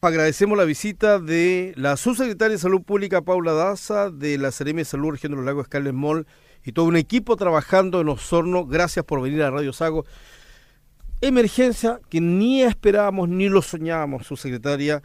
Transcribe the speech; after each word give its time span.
Agradecemos 0.00 0.56
la 0.56 0.64
visita 0.64 1.18
de 1.18 1.72
la 1.76 1.96
subsecretaria 1.96 2.52
de 2.52 2.60
Salud 2.60 2.82
Pública 2.82 3.22
Paula 3.22 3.52
Daza, 3.52 4.10
de 4.10 4.38
la 4.38 4.52
Seremia 4.52 4.82
de 4.82 4.84
Salud 4.84 5.10
Región 5.10 5.32
de 5.32 5.36
los 5.38 5.44
Lagos 5.44 5.66
Carles 5.66 5.92
Moll 5.92 6.24
y 6.64 6.70
todo 6.70 6.84
un 6.84 6.96
equipo 6.96 7.34
trabajando 7.34 8.00
en 8.00 8.08
Osorno. 8.08 8.64
Gracias 8.64 9.04
por 9.04 9.20
venir 9.20 9.42
a 9.42 9.50
Radio 9.50 9.72
Sago. 9.72 10.06
Emergencia 11.20 11.98
que 12.08 12.20
ni 12.20 12.62
esperábamos 12.62 13.28
ni 13.28 13.48
lo 13.48 13.60
soñábamos, 13.60 14.24
subsecretaria 14.24 15.02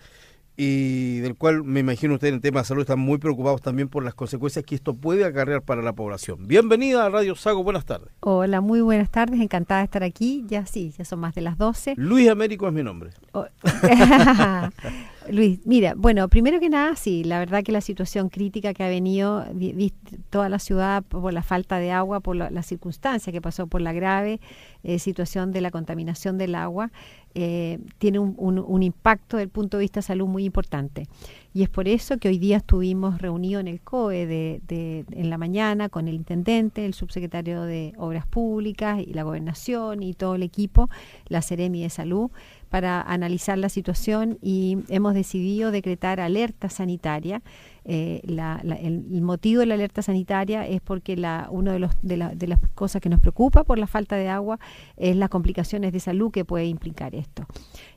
y 0.55 1.19
del 1.19 1.35
cual 1.35 1.63
me 1.63 1.79
imagino 1.79 2.13
ustedes 2.13 2.31
en 2.31 2.35
el 2.35 2.41
tema 2.41 2.59
de 2.61 2.65
salud 2.65 2.81
están 2.81 2.99
muy 2.99 3.17
preocupados 3.17 3.61
también 3.61 3.89
por 3.89 4.03
las 4.03 4.13
consecuencias 4.13 4.63
que 4.65 4.75
esto 4.75 4.93
puede 4.93 5.25
acarrear 5.25 5.61
para 5.61 5.81
la 5.81 5.93
población. 5.93 6.47
Bienvenida 6.47 7.05
a 7.05 7.09
Radio 7.09 7.35
Sago, 7.35 7.63
buenas 7.63 7.85
tardes. 7.85 8.09
Hola, 8.19 8.61
muy 8.61 8.81
buenas 8.81 9.09
tardes, 9.09 9.39
encantada 9.41 9.79
de 9.79 9.85
estar 9.85 10.03
aquí. 10.03 10.43
Ya 10.47 10.65
sí, 10.65 10.93
ya 10.97 11.05
son 11.05 11.19
más 11.19 11.33
de 11.33 11.41
las 11.41 11.57
12. 11.57 11.95
Luis 11.97 12.29
Américo 12.29 12.67
es 12.67 12.73
mi 12.73 12.83
nombre. 12.83 13.11
Oh. 13.31 13.45
Luis, 15.29 15.59
mira, 15.65 15.93
bueno, 15.95 16.27
primero 16.27 16.59
que 16.59 16.69
nada, 16.69 16.95
sí, 16.95 17.23
la 17.23 17.39
verdad 17.39 17.63
que 17.63 17.71
la 17.71 17.81
situación 17.81 18.29
crítica 18.29 18.73
que 18.73 18.83
ha 18.83 18.89
venido 18.89 19.45
toda 20.29 20.49
la 20.49 20.59
ciudad 20.59 21.03
por 21.03 21.31
la 21.33 21.43
falta 21.43 21.77
de 21.77 21.91
agua, 21.91 22.19
por 22.19 22.35
la, 22.35 22.63
circunstancia 22.63 23.31
que 23.31 23.41
pasó 23.41 23.67
por 23.67 23.81
la 23.81 23.93
grave 23.93 24.39
eh, 24.83 24.99
situación 24.99 25.51
de 25.51 25.61
la 25.61 25.71
contaminación 25.71 26.37
del 26.37 26.55
agua, 26.55 26.91
eh, 27.35 27.79
tiene 27.97 28.19
un, 28.19 28.83
impacto 28.83 29.37
desde 29.37 29.45
el 29.45 29.49
punto 29.49 29.77
de 29.77 29.81
vista 29.81 29.99
de 29.99 30.03
salud 30.03 30.27
muy 30.27 30.45
importante. 30.45 31.07
Y 31.55 31.61
es 31.61 31.69
por 31.69 31.87
eso 31.87 32.17
que 32.17 32.29
hoy 32.29 32.39
día 32.39 32.57
estuvimos 32.57 33.21
reunidos 33.21 33.61
en 33.61 33.67
el 33.67 33.79
COE 33.79 34.25
de, 34.25 35.05
en 35.11 35.29
la 35.29 35.37
mañana 35.37 35.87
con 35.87 36.07
el 36.07 36.15
intendente, 36.15 36.83
el 36.83 36.95
subsecretario 36.95 37.61
de 37.61 37.93
Obras 37.97 38.25
Públicas 38.25 38.99
y 38.99 39.13
la 39.13 39.21
gobernación 39.21 40.01
y 40.01 40.15
todo 40.15 40.33
el 40.33 40.41
equipo, 40.41 40.89
la 41.27 41.43
Seremi 41.43 41.83
de 41.83 41.91
Salud, 41.91 42.31
para 42.69 43.01
analizar 43.01 43.59
la 43.59 43.69
situación 43.69 44.39
y 44.41 44.79
hemos 44.89 45.13
decidido 45.13 45.69
decretar 45.69 46.19
alerta 46.19 46.69
sanitaria. 46.69 47.43
Eh, 47.85 48.21
el, 48.25 49.21
motivo 49.21 49.59
de 49.59 49.65
la 49.65 49.73
alerta 49.73 50.01
sanitaria 50.01 50.65
es 50.65 50.81
porque 50.81 51.17
la, 51.17 51.47
una 51.51 51.73
de, 51.73 51.79
los, 51.79 51.91
de, 52.01 52.47
las 52.47 52.59
cosas 52.75 53.01
que 53.01 53.09
nos 53.09 53.19
preocupa 53.19 53.63
por 53.63 53.77
la 53.77 53.87
falta 53.87 54.15
de 54.15 54.29
agua 54.29 54.59
es 54.95 55.15
las 55.15 55.29
complicaciones 55.29 55.91
de 55.91 55.99
salud 55.99 56.31
que 56.31 56.45
puede 56.45 56.65
implicar 56.65 57.15
esto. 57.15 57.45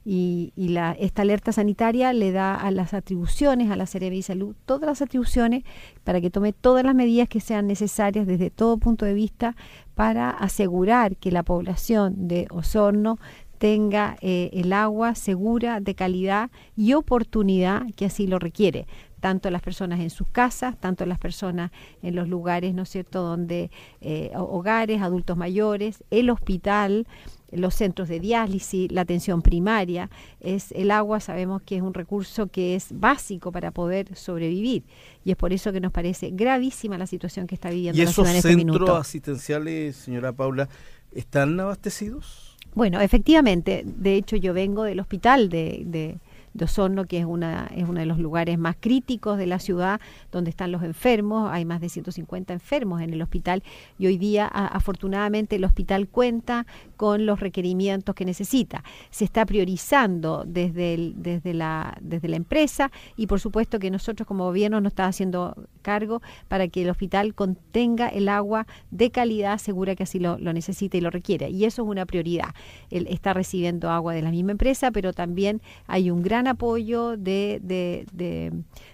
Y, 0.04 0.52
la, 0.56 0.92
esta 0.92 1.22
alerta 1.22 1.52
sanitaria 1.52 2.12
le 2.12 2.32
da 2.32 2.54
a 2.54 2.70
las 2.70 2.94
atribuciones, 2.94 3.70
a 3.70 3.76
la 3.76 3.86
Cerebro 3.86 4.16
de 4.16 4.22
Salud, 4.22 4.56
todas 4.64 4.86
las 4.86 5.02
atribuciones 5.02 5.64
para 6.04 6.20
que 6.20 6.30
tome 6.30 6.52
todas 6.52 6.84
las 6.84 6.94
medidas 6.94 7.28
que 7.28 7.40
sean 7.40 7.66
necesarias 7.66 8.26
desde 8.26 8.50
todo 8.50 8.78
punto 8.78 9.04
de 9.04 9.14
vista 9.14 9.56
para 9.94 10.30
asegurar 10.30 11.16
que 11.16 11.30
la 11.30 11.42
población 11.42 12.28
de 12.28 12.46
Osorno 12.50 13.18
tenga 13.58 14.16
eh, 14.20 14.50
el 14.52 14.72
agua 14.72 15.14
segura, 15.14 15.80
de 15.80 15.94
calidad 15.94 16.50
y 16.76 16.92
oportunidad 16.92 17.82
que 17.96 18.04
así 18.06 18.26
lo 18.26 18.38
requiere 18.38 18.86
tanto 19.26 19.50
las 19.50 19.60
personas 19.60 19.98
en 19.98 20.10
sus 20.10 20.28
casas, 20.28 20.78
tanto 20.78 21.04
las 21.04 21.18
personas 21.18 21.72
en 22.00 22.14
los 22.14 22.28
lugares, 22.28 22.74
¿no 22.74 22.82
es 22.84 22.90
cierto?, 22.90 23.22
donde 23.22 23.72
eh, 24.00 24.30
hogares, 24.36 25.02
adultos 25.02 25.36
mayores, 25.36 26.04
el 26.12 26.30
hospital, 26.30 27.08
los 27.50 27.74
centros 27.74 28.08
de 28.08 28.20
diálisis, 28.20 28.92
la 28.92 29.00
atención 29.00 29.42
primaria, 29.42 30.10
es 30.38 30.70
el 30.70 30.92
agua, 30.92 31.18
sabemos 31.18 31.60
que 31.62 31.74
es 31.74 31.82
un 31.82 31.92
recurso 31.92 32.46
que 32.46 32.76
es 32.76 32.90
básico 32.92 33.50
para 33.50 33.72
poder 33.72 34.14
sobrevivir 34.14 34.84
y 35.24 35.32
es 35.32 35.36
por 35.36 35.52
eso 35.52 35.72
que 35.72 35.80
nos 35.80 35.90
parece 35.90 36.30
gravísima 36.30 36.96
la 36.96 37.08
situación 37.08 37.48
que 37.48 37.56
está 37.56 37.70
viviendo 37.70 38.00
la 38.00 38.12
ciudad 38.12 38.30
en 38.30 38.36
este 38.36 38.54
minuto. 38.54 38.74
¿Y 38.74 38.76
esos 38.76 38.86
centros 38.86 39.00
asistenciales, 39.00 39.96
señora 39.96 40.32
Paula, 40.34 40.68
están 41.10 41.58
abastecidos? 41.58 42.56
Bueno, 42.76 43.00
efectivamente, 43.00 43.82
de 43.84 44.14
hecho 44.14 44.36
yo 44.36 44.54
vengo 44.54 44.84
del 44.84 45.00
hospital 45.00 45.48
de, 45.48 45.82
de, 45.84 46.18
de 46.56 46.64
Osorno, 46.64 47.04
que 47.04 47.18
es, 47.18 47.24
una, 47.24 47.70
es 47.74 47.88
uno 47.88 48.00
de 48.00 48.06
los 48.06 48.18
lugares 48.18 48.58
más 48.58 48.76
críticos 48.78 49.38
de 49.38 49.46
la 49.46 49.58
ciudad, 49.58 50.00
donde 50.32 50.50
están 50.50 50.72
los 50.72 50.82
enfermos, 50.82 51.50
hay 51.52 51.64
más 51.64 51.80
de 51.80 51.88
150 51.88 52.52
enfermos 52.52 53.00
en 53.02 53.12
el 53.12 53.22
hospital 53.22 53.62
y 53.98 54.06
hoy 54.06 54.18
día 54.18 54.46
afortunadamente 54.46 55.56
el 55.56 55.64
hospital 55.64 56.08
cuenta 56.08 56.66
con 56.96 57.26
los 57.26 57.40
requerimientos 57.40 58.14
que 58.14 58.24
necesita. 58.24 58.82
Se 59.10 59.24
está 59.24 59.44
priorizando 59.46 60.44
desde, 60.46 61.12
desde, 61.14 61.54
la, 61.54 61.96
desde 62.00 62.28
la 62.28 62.36
empresa 62.36 62.90
y 63.16 63.26
por 63.26 63.40
supuesto 63.40 63.78
que 63.78 63.90
nosotros 63.90 64.26
como 64.26 64.44
gobierno 64.44 64.80
nos 64.80 64.92
está 64.92 65.06
haciendo 65.06 65.54
cargo 65.82 66.22
para 66.48 66.68
que 66.68 66.82
el 66.82 66.90
hospital 66.90 67.34
contenga 67.34 68.08
el 68.08 68.28
agua 68.28 68.66
de 68.90 69.10
calidad 69.10 69.58
segura 69.58 69.94
que 69.94 70.02
así 70.02 70.18
lo, 70.18 70.38
lo 70.38 70.52
necesita 70.52 70.96
y 70.96 71.00
lo 71.00 71.10
requiere. 71.10 71.50
Y 71.50 71.64
eso 71.64 71.82
es 71.82 71.88
una 71.88 72.06
prioridad. 72.06 72.54
Él 72.90 73.06
está 73.10 73.34
recibiendo 73.34 73.90
agua 73.90 74.14
de 74.14 74.22
la 74.22 74.30
misma 74.30 74.52
empresa, 74.52 74.90
pero 74.90 75.12
también 75.12 75.60
hay 75.86 76.10
un 76.10 76.22
gran 76.22 76.45
apoyo 76.48 77.16
de, 77.16 77.60
de, 77.62 78.52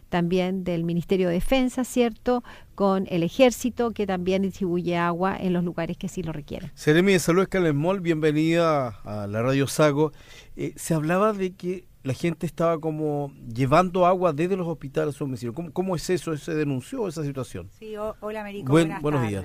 también 0.09 0.65
del 0.65 0.85
Ministerio 0.85 1.29
de 1.29 1.35
Defensa, 1.35 1.85
¿cierto? 1.85 2.43
Con 2.75 3.07
el 3.11 3.23
Ejército, 3.23 3.93
que 3.93 4.07
también 4.07 4.43
distribuye 4.43 4.97
agua 4.97 5.37
en 5.39 5.53
los 5.53 5.65
lugares 5.65 5.97
que 5.97 6.09
sí 6.09 6.23
lo 6.23 6.33
requieren. 6.33 6.71
Seremi 6.75 7.13
de 7.13 7.19
Salud 7.19 7.43
Escalemol, 7.43 8.01
bienvenida 8.01 8.89
a 9.05 9.27
la 9.27 9.43
Radio 9.43 9.67
Sago. 9.67 10.13
Eh, 10.57 10.73
se 10.77 10.95
hablaba 10.95 11.33
de 11.33 11.55
que 11.55 11.87
la 12.03 12.15
gente 12.15 12.47
estaba 12.47 12.79
como 12.79 13.33
llevando 13.55 14.07
agua 14.07 14.33
desde 14.33 14.57
los 14.57 14.67
hospitales 14.67 15.15
a 15.15 15.19
su 15.19 15.25
domicilio. 15.25 15.55
¿Cómo, 15.55 15.97
es 15.97 16.11
eso? 16.11 16.37
¿Se 16.37 16.55
denunció 16.55 17.07
esa 17.07 17.23
situación? 17.23 17.71
Sí, 17.79 17.95
hola 17.97 18.41
Américo, 18.41 18.73
buenos 19.01 19.29
días. 19.29 19.45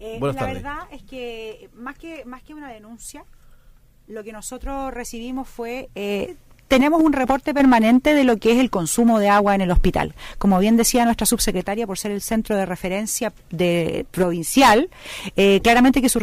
Eh, 0.00 0.18
la 0.20 0.46
verdad 0.46 0.78
es 0.92 1.02
que 1.02 1.70
más 1.74 1.98
que 1.98 2.24
más 2.24 2.42
que 2.42 2.54
una 2.54 2.70
denuncia, 2.70 3.24
lo 4.06 4.22
que 4.22 4.32
nosotros 4.32 4.92
recibimos 4.94 5.48
fue 5.48 5.90
eh, 5.94 6.36
tenemos 6.68 7.02
un 7.02 7.12
reporte 7.12 7.54
permanente 7.54 8.14
de 8.14 8.24
lo 8.24 8.36
que 8.36 8.52
es 8.52 8.58
el 8.58 8.70
consumo 8.70 9.18
de 9.18 9.28
agua 9.28 9.54
en 9.54 9.62
el 9.62 9.70
hospital. 9.70 10.14
Como 10.38 10.58
bien 10.58 10.76
decía 10.76 11.04
nuestra 11.04 11.26
subsecretaria, 11.26 11.86
por 11.86 11.98
ser 11.98 12.12
el 12.12 12.20
centro 12.20 12.56
de 12.56 12.66
referencia 12.66 13.32
de 13.50 14.06
provincial, 14.10 14.90
eh, 15.36 15.60
claramente 15.62 16.02
que 16.02 16.08
su 16.08 16.20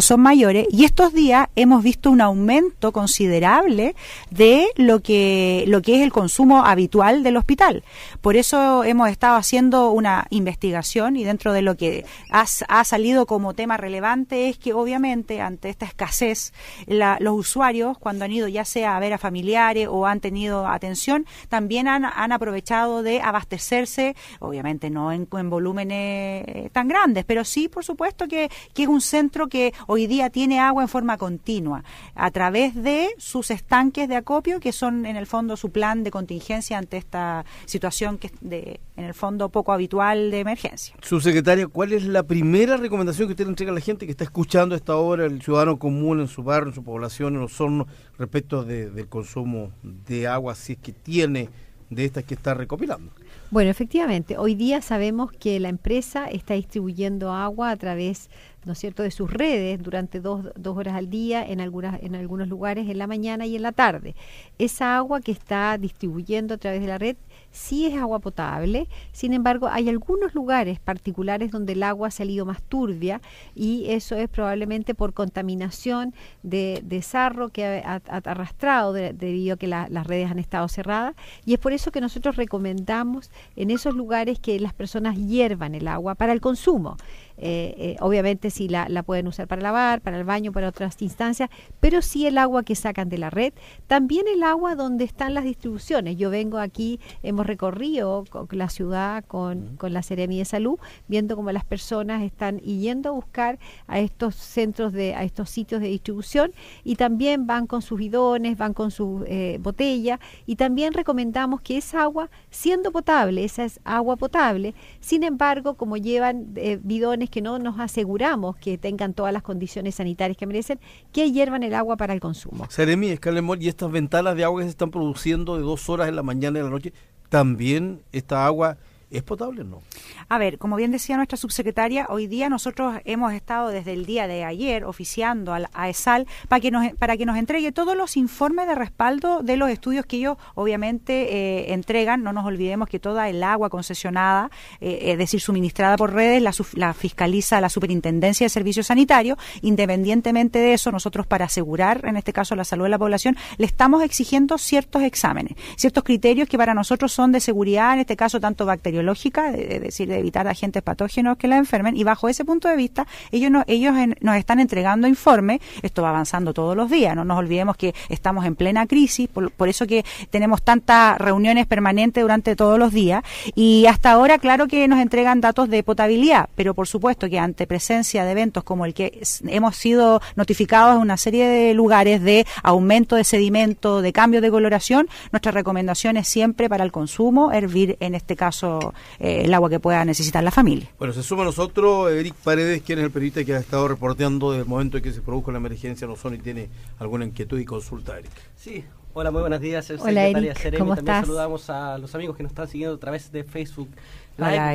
son 0.00 0.20
mayores 0.20 0.66
y 0.70 0.84
estos 0.84 1.12
días 1.12 1.48
hemos 1.56 1.82
visto 1.82 2.10
un 2.10 2.20
aumento 2.20 2.92
considerable 2.92 3.94
de 4.30 4.68
lo 4.76 5.00
que 5.00 5.64
lo 5.66 5.82
que 5.82 5.96
es 5.96 6.02
el 6.02 6.12
consumo 6.12 6.64
habitual 6.64 7.22
del 7.22 7.36
hospital. 7.36 7.82
Por 8.20 8.36
eso 8.36 8.84
hemos 8.84 9.08
estado 9.10 9.36
haciendo 9.36 9.90
una 9.90 10.26
investigación 10.30 11.16
y 11.16 11.24
dentro 11.24 11.52
de 11.52 11.62
lo 11.62 11.76
que 11.76 12.04
ha, 12.30 12.46
salido 12.84 13.26
como 13.26 13.54
tema 13.54 13.76
relevante 13.76 14.48
es 14.48 14.58
que 14.58 14.72
obviamente 14.72 15.40
ante 15.40 15.68
esta 15.68 15.84
escasez 15.84 16.52
los 16.86 17.34
usuarios 17.34 17.98
cuando 17.98 18.24
han 18.24 18.32
ido 18.32 18.48
ya 18.48 18.64
sea 18.64 18.96
a 18.96 19.00
ver 19.00 19.12
a 19.12 19.18
familiares 19.18 19.88
o 19.90 20.06
han 20.06 20.20
tenido 20.20 20.66
atención 20.66 21.26
también 21.48 21.88
han, 21.88 22.04
han 22.04 22.32
aprovechado 22.32 23.02
de 23.02 23.20
abastecerse, 23.20 24.14
obviamente 24.38 24.90
no 24.90 25.12
en, 25.12 25.26
volúmenes 25.28 26.44
eh, 26.46 26.70
tan 26.72 26.88
grandes, 26.88 27.24
pero 27.24 27.44
sí 27.44 27.68
por 27.68 27.84
supuesto 27.84 28.28
que, 28.28 28.50
que 28.74 28.84
es 28.84 28.88
un 28.88 29.00
centro 29.00 29.48
que 29.48 29.74
hoy 29.86 30.06
día 30.06 30.30
tiene 30.30 30.60
agua 30.60 30.82
en 30.82 30.88
forma 30.88 31.16
continua 31.16 31.84
a 32.14 32.30
través 32.30 32.74
de 32.74 33.08
sus 33.18 33.50
estanques 33.50 34.08
de 34.08 34.16
acopio, 34.16 34.60
que 34.60 34.72
son 34.72 35.06
en 35.06 35.16
el 35.16 35.26
fondo 35.26 35.56
su 35.56 35.70
plan 35.70 36.04
de 36.04 36.10
contingencia 36.10 36.78
ante 36.78 36.96
esta 36.96 37.44
situación 37.66 38.18
que 38.18 38.28
es 38.28 38.32
de, 38.40 38.80
en 38.96 39.04
el 39.04 39.14
fondo 39.14 39.48
poco 39.48 39.72
habitual 39.72 40.30
de 40.30 40.40
emergencia. 40.40 40.94
Subsecretaria, 41.02 41.66
¿cuál 41.68 41.92
es 41.92 42.04
la 42.04 42.22
primera 42.22 42.76
recomendación 42.76 43.28
que 43.28 43.32
usted 43.32 43.44
le 43.44 43.50
entrega 43.50 43.72
a 43.72 43.74
la 43.74 43.80
gente 43.80 44.06
que 44.06 44.12
está 44.12 44.24
escuchando 44.24 44.74
esta 44.74 44.96
hora, 44.96 45.26
el 45.26 45.42
ciudadano 45.42 45.78
común 45.78 46.20
en 46.20 46.28
su 46.28 46.42
barrio, 46.42 46.68
en 46.68 46.74
su 46.74 46.82
población, 46.82 47.34
en 47.34 47.40
los 47.40 47.60
hornos, 47.60 47.86
respecto 48.18 48.64
del 48.64 49.08
consumo 49.08 49.70
de 49.82 50.26
agua, 50.26 50.54
si 50.54 50.72
es 50.72 50.78
que 50.78 50.92
tiene 50.92 51.48
de 51.90 52.04
estas 52.04 52.24
que 52.24 52.34
está 52.34 52.54
recopilando? 52.54 53.10
Bueno, 53.50 53.70
efectivamente, 53.70 54.36
hoy 54.36 54.54
día 54.54 54.82
sabemos 54.82 55.32
que 55.32 55.58
la 55.58 55.70
empresa 55.70 56.26
está 56.26 56.54
distribuyendo 56.54 57.32
agua 57.32 57.70
a 57.70 57.76
través, 57.76 58.28
¿no 58.66 58.72
es 58.72 58.78
cierto?, 58.78 59.02
de 59.02 59.10
sus 59.10 59.32
redes 59.32 59.82
durante 59.82 60.20
dos, 60.20 60.46
dos 60.54 60.76
horas 60.76 60.94
al 60.94 61.08
día 61.08 61.46
en, 61.46 61.60
algunas, 61.60 62.02
en 62.02 62.14
algunos 62.14 62.48
lugares 62.48 62.88
en 62.88 62.98
la 62.98 63.06
mañana 63.06 63.46
y 63.46 63.56
en 63.56 63.62
la 63.62 63.72
tarde. 63.72 64.14
Esa 64.58 64.96
agua 64.96 65.20
que 65.20 65.32
está 65.32 65.78
distribuyendo 65.78 66.54
a 66.54 66.58
través 66.58 66.82
de 66.82 66.88
la 66.88 66.98
red 66.98 67.16
sí 67.50 67.86
es 67.86 67.96
agua 67.96 68.18
potable, 68.18 68.88
sin 69.12 69.32
embargo 69.32 69.68
hay 69.68 69.88
algunos 69.88 70.34
lugares 70.34 70.78
particulares 70.78 71.50
donde 71.50 71.72
el 71.72 71.82
agua 71.82 72.08
ha 72.08 72.10
salido 72.10 72.44
más 72.44 72.62
turbia 72.62 73.20
y 73.54 73.86
eso 73.88 74.16
es 74.16 74.28
probablemente 74.28 74.94
por 74.94 75.14
contaminación 75.14 76.14
de, 76.42 76.82
de 76.84 77.02
sarro 77.02 77.48
que 77.48 77.82
ha, 77.84 78.00
arrastrado 78.08 78.92
debido 78.92 79.54
a 79.54 79.56
que 79.56 79.66
las 79.66 80.06
redes 80.06 80.30
han 80.30 80.38
estado 80.38 80.68
cerradas 80.68 81.14
y 81.44 81.54
es 81.54 81.58
por 81.58 81.72
eso 81.72 81.90
que 81.90 82.00
nosotros 82.00 82.36
recomendamos 82.36 82.58
recomendamos 82.58 83.30
en 83.56 83.70
esos 83.70 83.94
lugares 83.94 84.38
que 84.40 84.58
las 84.58 84.72
personas 84.72 85.16
hiervan 85.16 85.74
el 85.74 85.86
agua 85.86 86.14
para 86.14 86.32
el 86.32 86.40
consumo. 86.40 86.96
Eh, 87.40 87.74
eh, 87.78 87.96
obviamente 88.00 88.50
si 88.50 88.68
la, 88.68 88.88
la, 88.88 89.04
pueden 89.04 89.28
usar 89.28 89.46
para 89.46 89.62
lavar, 89.62 90.00
para 90.00 90.18
el 90.18 90.24
baño, 90.24 90.50
para 90.50 90.68
otras 90.68 91.00
instancias, 91.00 91.48
pero 91.78 92.02
sí 92.02 92.26
el 92.26 92.36
agua 92.36 92.64
que 92.64 92.74
sacan 92.74 93.08
de 93.08 93.18
la 93.18 93.30
red, 93.30 93.52
también 93.86 94.26
el 94.26 94.42
agua 94.42 94.74
donde 94.74 95.04
están 95.04 95.34
las 95.34 95.44
distribuciones. 95.44 96.16
Yo 96.16 96.30
vengo 96.30 96.58
aquí, 96.58 96.98
hemos 97.22 97.46
recorrido 97.46 98.24
la 98.50 98.68
ciudad 98.68 99.24
con, 99.24 99.76
con 99.76 99.92
la 99.92 100.02
Seremi 100.02 100.38
de 100.38 100.44
Salud, 100.44 100.78
viendo 101.06 101.36
cómo 101.36 101.52
las 101.52 101.64
personas 101.64 102.22
están 102.22 102.58
yendo 102.58 103.10
a 103.10 103.12
buscar 103.12 103.60
a 103.86 104.00
estos 104.00 104.34
centros, 104.34 104.92
de, 104.92 105.14
a 105.14 105.22
estos 105.22 105.48
sitios 105.48 105.80
de 105.80 105.88
distribución 105.88 106.52
y 106.82 106.96
también 106.96 107.46
van 107.46 107.68
con 107.68 107.82
sus 107.82 108.00
bidones, 108.00 108.58
van 108.58 108.74
con 108.74 108.90
sus 108.90 109.22
eh, 109.26 109.58
botellas 109.60 110.18
y 110.44 110.56
también 110.56 110.92
recomendamos 110.92 111.60
que 111.60 111.76
esa 111.76 112.02
agua, 112.02 112.30
siendo 112.50 112.90
potable, 112.90 113.44
esa 113.44 113.64
es 113.64 113.78
agua 113.84 114.16
potable, 114.16 114.74
sin 114.98 115.22
embargo, 115.22 115.74
como 115.74 115.96
llevan 115.96 116.54
bidones 116.82 117.27
que 117.28 117.40
no 117.40 117.58
nos 117.58 117.78
aseguramos 117.78 118.56
que 118.56 118.78
tengan 118.78 119.14
todas 119.14 119.32
las 119.32 119.42
condiciones 119.42 119.96
sanitarias 119.96 120.36
que 120.36 120.46
merecen, 120.46 120.78
que 121.12 121.30
hiervan 121.30 121.62
el 121.62 121.74
agua 121.74 121.96
para 121.96 122.12
el 122.12 122.20
consumo. 122.20 122.66
Seremi, 122.70 123.08
Escalemol, 123.08 123.62
y 123.62 123.68
estas 123.68 123.90
ventanas 123.90 124.36
de 124.36 124.44
agua 124.44 124.60
que 124.60 124.64
se 124.64 124.70
están 124.70 124.90
produciendo 124.90 125.56
de 125.56 125.62
dos 125.62 125.88
horas 125.88 126.08
en 126.08 126.16
la 126.16 126.22
mañana 126.22 126.58
y 126.58 126.60
en 126.60 126.66
la 126.66 126.70
noche, 126.70 126.92
también 127.28 128.02
esta 128.12 128.46
agua 128.46 128.78
¿Es 129.10 129.22
potable 129.22 129.62
o 129.62 129.64
no? 129.64 129.82
A 130.28 130.36
ver, 130.36 130.58
como 130.58 130.76
bien 130.76 130.90
decía 130.90 131.16
nuestra 131.16 131.38
subsecretaria, 131.38 132.06
hoy 132.10 132.26
día 132.26 132.50
nosotros 132.50 132.96
hemos 133.06 133.32
estado 133.32 133.68
desde 133.68 133.94
el 133.94 134.04
día 134.04 134.26
de 134.26 134.44
ayer 134.44 134.84
oficiando 134.84 135.54
a, 135.54 135.88
ESAL 135.88 136.26
para 136.48 136.60
que, 136.60 136.70
nos, 136.70 136.92
para 136.94 137.16
que 137.16 137.24
nos 137.24 137.38
entregue 137.38 137.72
todos 137.72 137.96
los 137.96 138.18
informes 138.18 138.66
de 138.66 138.74
respaldo 138.74 139.42
de 139.42 139.56
los 139.56 139.70
estudios 139.70 140.04
que 140.04 140.18
ellos 140.18 140.36
obviamente 140.54 141.12
eh, 141.32 141.72
entregan. 141.72 142.22
No 142.22 142.34
nos 142.34 142.44
olvidemos 142.44 142.86
que 142.88 142.98
toda 142.98 143.30
el 143.30 143.42
agua 143.42 143.70
concesionada, 143.70 144.50
eh, 144.80 144.98
es 145.04 145.16
decir, 145.16 145.40
suministrada 145.40 145.96
por 145.96 146.12
redes, 146.12 146.42
la, 146.42 146.52
la 146.74 146.92
fiscaliza 146.92 147.62
la 147.62 147.70
Superintendencia 147.70 148.44
de 148.44 148.50
Servicios 148.50 148.88
Sanitarios. 148.88 149.38
Independientemente 149.62 150.58
de 150.58 150.74
eso, 150.74 150.92
nosotros 150.92 151.26
para 151.26 151.46
asegurar, 151.46 152.04
en 152.04 152.18
este 152.18 152.34
caso, 152.34 152.54
la 152.56 152.64
salud 152.64 152.84
de 152.84 152.90
la 152.90 152.98
población, 152.98 153.38
le 153.56 153.64
estamos 153.64 154.02
exigiendo 154.02 154.58
ciertos 154.58 155.02
exámenes, 155.02 155.54
ciertos 155.76 156.04
criterios 156.04 156.46
que 156.46 156.58
para 156.58 156.74
nosotros 156.74 157.10
son 157.10 157.32
de 157.32 157.40
seguridad, 157.40 157.94
en 157.94 158.00
este 158.00 158.14
caso, 158.14 158.38
tanto 158.38 158.66
bacteriológicos 158.66 158.97
biológica, 158.98 159.50
es 159.50 159.80
decir, 159.80 160.08
de 160.08 160.18
evitar 160.18 160.48
agentes 160.48 160.82
patógenos 160.82 161.36
que 161.36 161.48
la 161.48 161.56
enfermen, 161.56 161.96
y 161.96 162.04
bajo 162.04 162.28
ese 162.28 162.44
punto 162.44 162.68
de 162.68 162.76
vista, 162.76 163.06
ellos, 163.30 163.50
no, 163.50 163.64
ellos 163.66 163.94
nos 164.20 164.36
están 164.36 164.60
entregando 164.60 165.06
informes, 165.06 165.60
esto 165.82 166.02
va 166.02 166.10
avanzando 166.10 166.52
todos 166.52 166.76
los 166.76 166.90
días, 166.90 167.14
no 167.14 167.24
nos 167.24 167.38
olvidemos 167.38 167.76
que 167.76 167.94
estamos 168.08 168.44
en 168.44 168.56
plena 168.56 168.86
crisis, 168.86 169.28
por, 169.28 169.68
eso 169.68 169.86
que 169.86 170.04
tenemos 170.30 170.62
tantas 170.62 171.18
reuniones 171.18 171.66
permanentes 171.66 172.22
durante 172.22 172.56
todos 172.56 172.78
los 172.78 172.92
días, 172.92 173.22
y 173.54 173.86
hasta 173.86 174.10
ahora, 174.10 174.38
claro 174.38 174.66
que 174.66 174.88
nos 174.88 175.00
entregan 175.00 175.40
datos 175.40 175.68
de 175.68 175.82
potabilidad, 175.82 176.48
pero 176.54 176.74
por 176.74 176.88
supuesto 176.88 177.28
que 177.28 177.38
ante 177.38 177.66
presencia 177.66 178.24
de 178.24 178.32
eventos 178.32 178.64
como 178.64 178.84
el 178.84 178.94
que 178.94 179.20
hemos 179.46 179.76
sido 179.76 180.20
notificados 180.36 180.96
en 180.96 181.02
una 181.02 181.16
serie 181.16 181.46
de 181.46 181.74
lugares 181.74 182.22
de 182.22 182.46
aumento 182.62 183.16
de 183.16 183.24
sedimento, 183.24 184.02
de 184.02 184.12
cambio 184.12 184.40
de 184.40 184.50
coloración, 184.50 185.08
nuestra 185.32 185.52
recomendación 185.52 186.16
es 186.16 186.28
siempre 186.28 186.68
para 186.68 186.84
el 186.84 186.92
consumo, 186.92 187.52
hervir 187.52 187.96
en 188.00 188.14
este 188.14 188.36
caso 188.36 188.87
eh, 189.18 189.42
el 189.44 189.54
agua 189.54 189.70
que 189.70 189.80
pueda 189.80 190.04
necesitar 190.04 190.42
la 190.42 190.50
familia. 190.50 190.88
Bueno, 190.98 191.14
se 191.14 191.22
suma 191.22 191.42
a 191.42 191.46
nosotros 191.46 192.10
Eric 192.10 192.34
Paredes, 192.34 192.82
quien 192.82 192.98
es 192.98 193.04
el 193.04 193.10
periodista 193.10 193.44
que 193.44 193.54
ha 193.54 193.58
estado 193.58 193.88
reporteando 193.88 194.50
desde 194.50 194.62
el 194.62 194.68
momento 194.68 194.96
en 194.96 195.02
que 195.02 195.12
se 195.12 195.20
produjo 195.20 195.50
la 195.50 195.58
emergencia 195.58 196.04
en 196.04 196.10
Osorno 196.10 196.36
y 196.36 196.40
tiene 196.40 196.68
alguna 196.98 197.24
inquietud 197.24 197.58
y 197.58 197.64
consulta, 197.64 198.18
Eric. 198.18 198.30
Sí, 198.56 198.84
hola, 199.14 199.30
muy 199.30 199.40
buenos 199.40 199.60
días. 199.60 199.90
Hola, 199.98 200.26
Eric, 200.26 200.78
¿cómo 200.78 200.94
También 200.94 201.20
saludamos 201.22 201.70
a 201.70 201.98
los 201.98 202.14
amigos 202.14 202.36
que 202.36 202.42
nos 202.42 202.52
están 202.52 202.68
siguiendo 202.68 202.96
a 202.96 203.00
través 203.00 203.32
de 203.32 203.44
Facebook. 203.44 203.88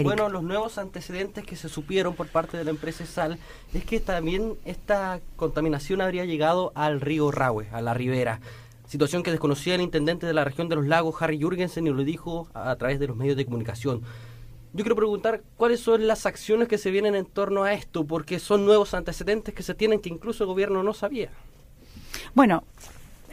bueno, 0.04 0.30
los 0.30 0.44
nuevos 0.44 0.78
antecedentes 0.78 1.46
que 1.46 1.56
se 1.56 1.70
supieron 1.70 2.16
por 2.16 2.28
parte 2.28 2.58
de 2.58 2.64
la 2.64 2.72
empresa 2.72 3.06
SAL 3.06 3.38
es 3.74 3.86
que 3.86 4.00
también 4.00 4.56
esta 4.66 5.20
contaminación 5.36 6.02
habría 6.02 6.26
llegado 6.26 6.72
al 6.76 7.02
río 7.02 7.32
Rahue, 7.32 7.68
a 7.72 7.82
la 7.82 7.94
ribera 7.94 8.40
situación 8.94 9.24
que 9.24 9.32
desconocía 9.32 9.74
el 9.74 9.82
intendente 9.82 10.28
de 10.28 10.34
la 10.34 10.44
región 10.44 10.70
de 10.70 10.76
los 10.76 10.86
lagos, 10.86 11.20
Harry 11.20 11.42
Jurgensen, 11.42 11.88
y 11.88 11.90
lo 11.90 12.04
dijo 12.04 12.48
a, 12.54 12.76
través 12.76 13.00
de 13.00 13.08
los 13.08 13.18
medios 13.18 13.36
de 13.36 13.44
comunicación. 13.44 14.04
Yo 14.72 14.84
quiero 14.84 14.96
preguntar 14.96 15.42
cuáles 15.58 15.80
son 15.80 16.06
las 16.06 16.28
acciones 16.28 16.68
que 16.68 16.78
se 16.78 16.92
vienen 16.92 17.16
en 17.16 17.26
torno 17.26 17.64
a 17.64 17.74
esto, 17.74 18.06
porque 18.06 18.38
son 18.38 18.68
nuevos 18.68 18.94
antecedentes 18.94 19.56
que 19.56 19.64
se 19.64 19.74
tienen 19.74 20.00
que 20.00 20.10
incluso 20.10 20.44
el 20.44 20.48
gobierno 20.48 20.84
no 20.84 20.94
sabía. 20.94 21.32
Bueno, 22.36 22.66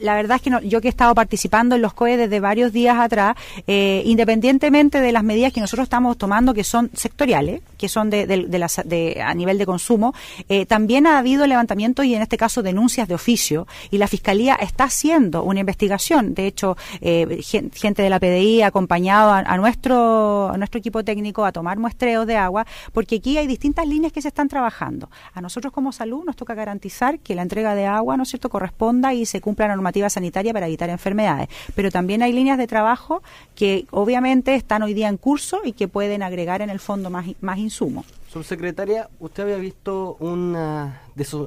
la 0.00 0.14
verdad 0.14 0.36
es 0.36 0.42
que 0.42 0.50
no, 0.50 0.60
yo 0.60 0.80
que 0.80 0.88
he 0.88 0.90
estado 0.90 1.14
participando 1.14 1.76
en 1.76 1.82
los 1.82 1.94
COE 1.94 2.16
desde 2.16 2.40
varios 2.40 2.72
días 2.72 2.98
atrás, 2.98 3.36
eh, 3.66 4.02
independientemente 4.04 5.00
de 5.00 5.12
las 5.12 5.22
medidas 5.22 5.52
que 5.52 5.60
nosotros 5.60 5.84
estamos 5.84 6.16
tomando, 6.18 6.54
que 6.54 6.64
son 6.64 6.90
sectoriales, 6.94 7.62
que 7.76 7.88
son 7.88 8.10
de, 8.10 8.26
de, 8.26 9.22
a 9.22 9.34
nivel 9.34 9.58
de 9.58 9.66
consumo, 9.66 10.14
eh, 10.48 10.66
también 10.66 11.06
ha 11.06 11.18
habido 11.18 11.46
levantamiento 11.46 12.02
y 12.02 12.14
en 12.14 12.22
este 12.22 12.36
caso 12.36 12.62
denuncias 12.62 13.08
de 13.08 13.14
oficio 13.14 13.66
y 13.90 13.98
la 13.98 14.08
Fiscalía 14.08 14.54
está 14.54 14.84
haciendo 14.84 15.42
una 15.42 15.60
investigación. 15.60 16.34
De 16.34 16.46
hecho, 16.46 16.76
eh, 17.00 17.40
gente 17.42 18.02
de 18.02 18.10
la 18.10 18.18
PDI 18.18 18.62
ha 18.62 18.68
acompañado 18.68 19.32
a, 19.32 19.56
nuestro, 19.56 20.50
a 20.50 20.56
nuestro 20.56 20.78
equipo 20.78 21.04
técnico 21.04 21.44
a 21.44 21.52
tomar 21.52 21.78
muestreos 21.78 22.26
de 22.26 22.36
agua, 22.36 22.66
porque 22.92 23.16
aquí 23.16 23.38
hay 23.38 23.46
distintas 23.46 23.86
líneas 23.86 24.12
que 24.12 24.22
se 24.22 24.28
están 24.28 24.48
trabajando. 24.48 25.10
A 25.32 25.40
nosotros 25.40 25.72
como 25.72 25.92
salud 25.92 26.24
nos 26.24 26.36
toca 26.36 26.54
garantizar 26.54 27.18
que 27.18 27.34
la 27.34 27.42
entrega 27.42 27.74
de 27.74 27.86
agua, 27.86 28.16
¿no 28.16 28.22
es 28.22 28.28
cierto?, 28.30 28.48
corresponda 28.48 29.14
y 29.14 29.26
se 29.26 29.40
cumpla 29.40 29.68
la 29.68 29.74
normativa 29.74 29.89
sanitaria 30.10 30.52
para 30.52 30.66
evitar 30.66 30.90
enfermedades. 30.90 31.48
Pero 31.74 31.90
también 31.90 32.22
hay 32.22 32.32
líneas 32.32 32.58
de 32.58 32.66
trabajo 32.66 33.22
que 33.54 33.86
obviamente 33.90 34.54
están 34.54 34.82
hoy 34.82 34.94
día 34.94 35.08
en 35.08 35.16
curso 35.16 35.60
y 35.64 35.72
que 35.72 35.88
pueden 35.88 36.22
agregar 36.22 36.62
en 36.62 36.70
el 36.70 36.80
fondo 36.80 37.10
más, 37.10 37.26
más 37.40 37.58
insumos. 37.58 38.06
Subsecretaria, 38.32 39.08
¿usted 39.18 39.42
había 39.42 39.56
visto 39.56 40.16
una 40.20 41.02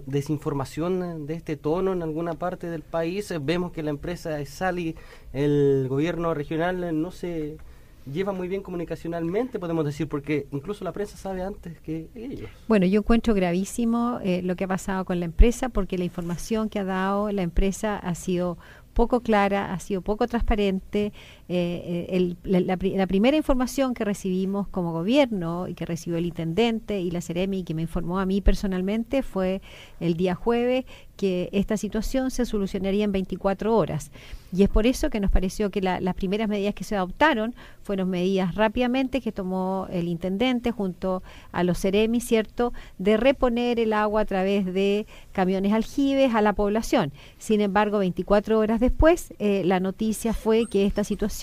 desinformación 0.06 1.26
de 1.26 1.34
este 1.36 1.56
tono 1.56 1.94
en 1.94 2.04
alguna 2.04 2.34
parte 2.34 2.70
del 2.70 2.82
país? 2.82 3.34
Vemos 3.42 3.72
que 3.72 3.84
la 3.84 3.90
empresa 3.90 4.44
Sali, 4.46 4.96
el 5.32 5.88
gobierno 5.88 6.34
regional, 6.34 7.02
no 7.02 7.12
se 7.12 7.58
lleva 8.12 8.34
muy 8.34 8.48
bien 8.48 8.62
comunicacionalmente, 8.62 9.60
podemos 9.60 9.86
decir, 9.86 10.08
porque 10.08 10.48
incluso 10.52 10.84
la 10.84 10.92
prensa 10.92 11.18
sabe 11.18 11.44
antes 11.44 11.80
que 11.82 12.10
ellos. 12.16 12.50
Bueno, 12.68 12.86
yo 12.86 13.00
encuentro 13.00 13.34
gravísimo 13.34 14.20
eh, 14.24 14.42
lo 14.42 14.56
que 14.56 14.66
ha 14.66 14.68
pasado 14.68 15.06
con 15.06 15.20
la 15.20 15.26
empresa, 15.26 15.70
porque 15.70 15.98
la 15.98 16.04
información 16.04 16.70
que 16.70 16.80
ha 16.80 16.84
dado 16.84 17.32
la 17.32 17.42
empresa 17.42 17.98
ha 17.98 18.16
sido 18.16 18.58
poco 18.94 19.22
clara, 19.22 19.74
ha 19.74 19.80
sido 19.80 20.02
poco 20.02 20.28
transparente. 20.28 21.12
Eh, 21.50 22.08
eh, 22.10 22.36
la, 22.46 23.08
primera 23.08 23.36
información 23.36 23.94
que 23.94 24.06
recibimos 24.06 24.68
como 24.70 24.94
gobierno 24.94 25.68
y 25.68 25.74
que 25.74 25.86
recibió 25.86 26.18
el 26.18 26.26
intendente 26.26 27.02
y 27.02 27.12
la 27.12 27.20
Ceremi, 27.20 27.64
que 27.64 27.74
me 27.74 27.82
informó 27.82 28.20
a 28.20 28.26
mí 28.26 28.40
personalmente, 28.40 29.24
fue 29.24 29.62
el 30.00 30.16
día 30.16 30.36
jueves 30.36 30.86
que 31.18 31.50
esta 31.52 31.78
situación 31.78 32.32
se 32.32 32.46
solucionaría 32.46 33.04
en 33.04 33.12
24 33.12 33.76
horas. 33.76 34.12
Y 34.56 34.62
es 34.64 34.70
por 34.70 34.86
eso 34.86 35.10
que 35.10 35.20
nos 35.20 35.32
pareció 35.32 35.72
que 35.72 35.82
las 35.82 36.14
primeras 36.16 36.48
medidas 36.48 36.76
que 36.76 36.84
se 36.84 36.96
adoptaron 36.96 37.56
fueron 37.82 38.10
medidas 38.10 38.54
rápidamente 38.54 39.20
que 39.20 39.32
tomó 39.32 39.88
el 39.90 40.08
intendente 40.08 40.72
junto 40.72 41.24
a 41.52 41.64
los 41.64 41.80
Ceremi, 41.80 42.22
¿cierto?, 42.22 42.72
de 43.00 43.18
reponer 43.18 43.80
el 43.80 43.94
agua 43.94 44.22
a 44.22 44.26
través 44.26 44.66
de 44.66 45.08
camiones 45.32 45.74
aljibes 45.74 46.36
a 46.36 46.42
la 46.42 46.54
población. 46.54 47.12
Sin 47.40 47.62
embargo, 47.62 47.98
24 47.98 48.60
horas 48.60 48.80
después, 48.80 49.34
eh, 49.40 49.64
la 49.66 49.80
noticia 49.80 50.34
fue 50.34 50.68
que 50.68 50.86
esta 50.86 51.04
situación 51.04 51.43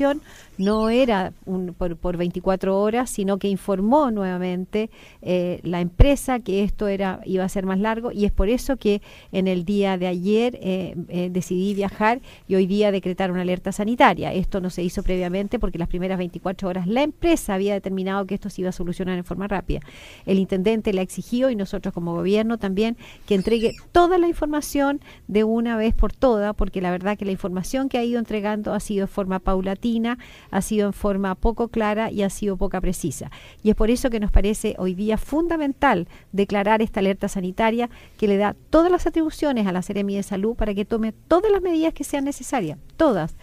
no 0.58 0.90
era 0.90 1.32
por, 1.78 1.96
por, 1.96 2.16
24 2.16 2.78
horas, 2.78 3.10
sino 3.10 3.38
que 3.38 3.48
informó 3.48 4.10
nuevamente 4.10 4.90
eh, 5.22 5.60
la 5.62 5.80
empresa 5.80 6.40
que 6.40 6.62
esto 6.62 6.86
era 6.88 7.20
iba 7.24 7.44
a 7.44 7.48
ser 7.48 7.64
más 7.64 7.78
largo 7.78 8.12
y 8.12 8.24
es 8.24 8.32
por 8.32 8.48
eso 8.48 8.76
que 8.76 9.00
en 9.32 9.48
el 9.48 9.64
día 9.64 9.96
de 9.96 10.06
ayer 10.06 10.58
eh, 10.60 11.28
decidí 11.30 11.74
viajar 11.74 12.20
y 12.46 12.56
hoy 12.56 12.66
día 12.66 12.92
decretar 12.92 13.30
una 13.30 13.42
alerta 13.42 13.72
sanitaria. 13.72 14.32
Esto 14.32 14.60
no 14.60 14.70
se 14.70 14.82
hizo 14.82 15.02
previamente 15.02 15.58
porque 15.58 15.78
las 15.78 15.88
primeras 15.88 16.18
24 16.18 16.68
horas 16.68 16.86
la 16.86 17.02
empresa 17.02 17.54
había 17.54 17.74
determinado 17.74 18.26
que 18.26 18.34
esto 18.34 18.50
se 18.50 18.62
iba 18.62 18.70
a 18.70 18.72
solucionar 18.72 19.16
en 19.16 19.24
forma 19.24 19.48
rápida. 19.48 19.80
El 20.26 20.38
intendente 20.38 20.92
le 20.92 21.02
exigió 21.02 21.50
y 21.50 21.56
nosotros 21.56 21.94
como 21.94 22.14
gobierno 22.14 22.58
también 22.58 22.96
que 23.26 23.34
entregue 23.34 23.72
toda 23.92 24.18
la 24.18 24.28
información 24.28 25.00
de 25.28 25.44
una 25.44 25.76
vez 25.76 25.94
por 25.94 26.12
todas, 26.12 26.54
porque 26.54 26.80
la 26.80 26.90
verdad 26.90 27.16
que 27.16 27.24
la 27.24 27.32
información 27.32 27.88
que 27.88 27.98
ha 27.98 28.04
ido 28.04 28.18
entregando 28.18 28.74
ha 28.74 28.80
sido 28.80 29.06
de 29.06 29.12
forma 29.12 29.38
paulatina, 29.38 29.79
ha 30.50 30.62
sido 30.62 30.86
en 30.86 30.92
forma 30.92 31.34
poco 31.34 31.68
clara 31.68 32.10
y 32.10 32.22
ha 32.22 32.30
sido 32.30 32.56
poca 32.56 32.80
precisa. 32.80 33.30
Y 33.62 33.70
es 33.70 33.76
por 33.76 33.90
eso 33.90 34.10
que 34.10 34.20
nos 34.20 34.30
parece 34.30 34.74
hoy 34.78 34.94
día 34.94 35.16
fundamental 35.16 36.08
declarar 36.32 36.82
esta 36.82 37.00
alerta 37.00 37.28
sanitaria 37.28 37.88
que 38.18 38.28
le 38.28 38.36
da 38.36 38.54
todas 38.70 38.90
las 38.90 39.06
atribuciones 39.06 39.66
a 39.66 39.72
la 39.72 39.82
Seremi 39.82 40.16
de 40.16 40.22
Salud 40.22 40.54
para 40.54 40.74
que 40.74 40.84
tome 40.84 41.12
todas 41.12 41.50
las 41.50 41.62
medidas 41.62 41.94
que 41.94 42.04
sean 42.04 42.24
necesarias, 42.24 42.78
todas 42.96 43.34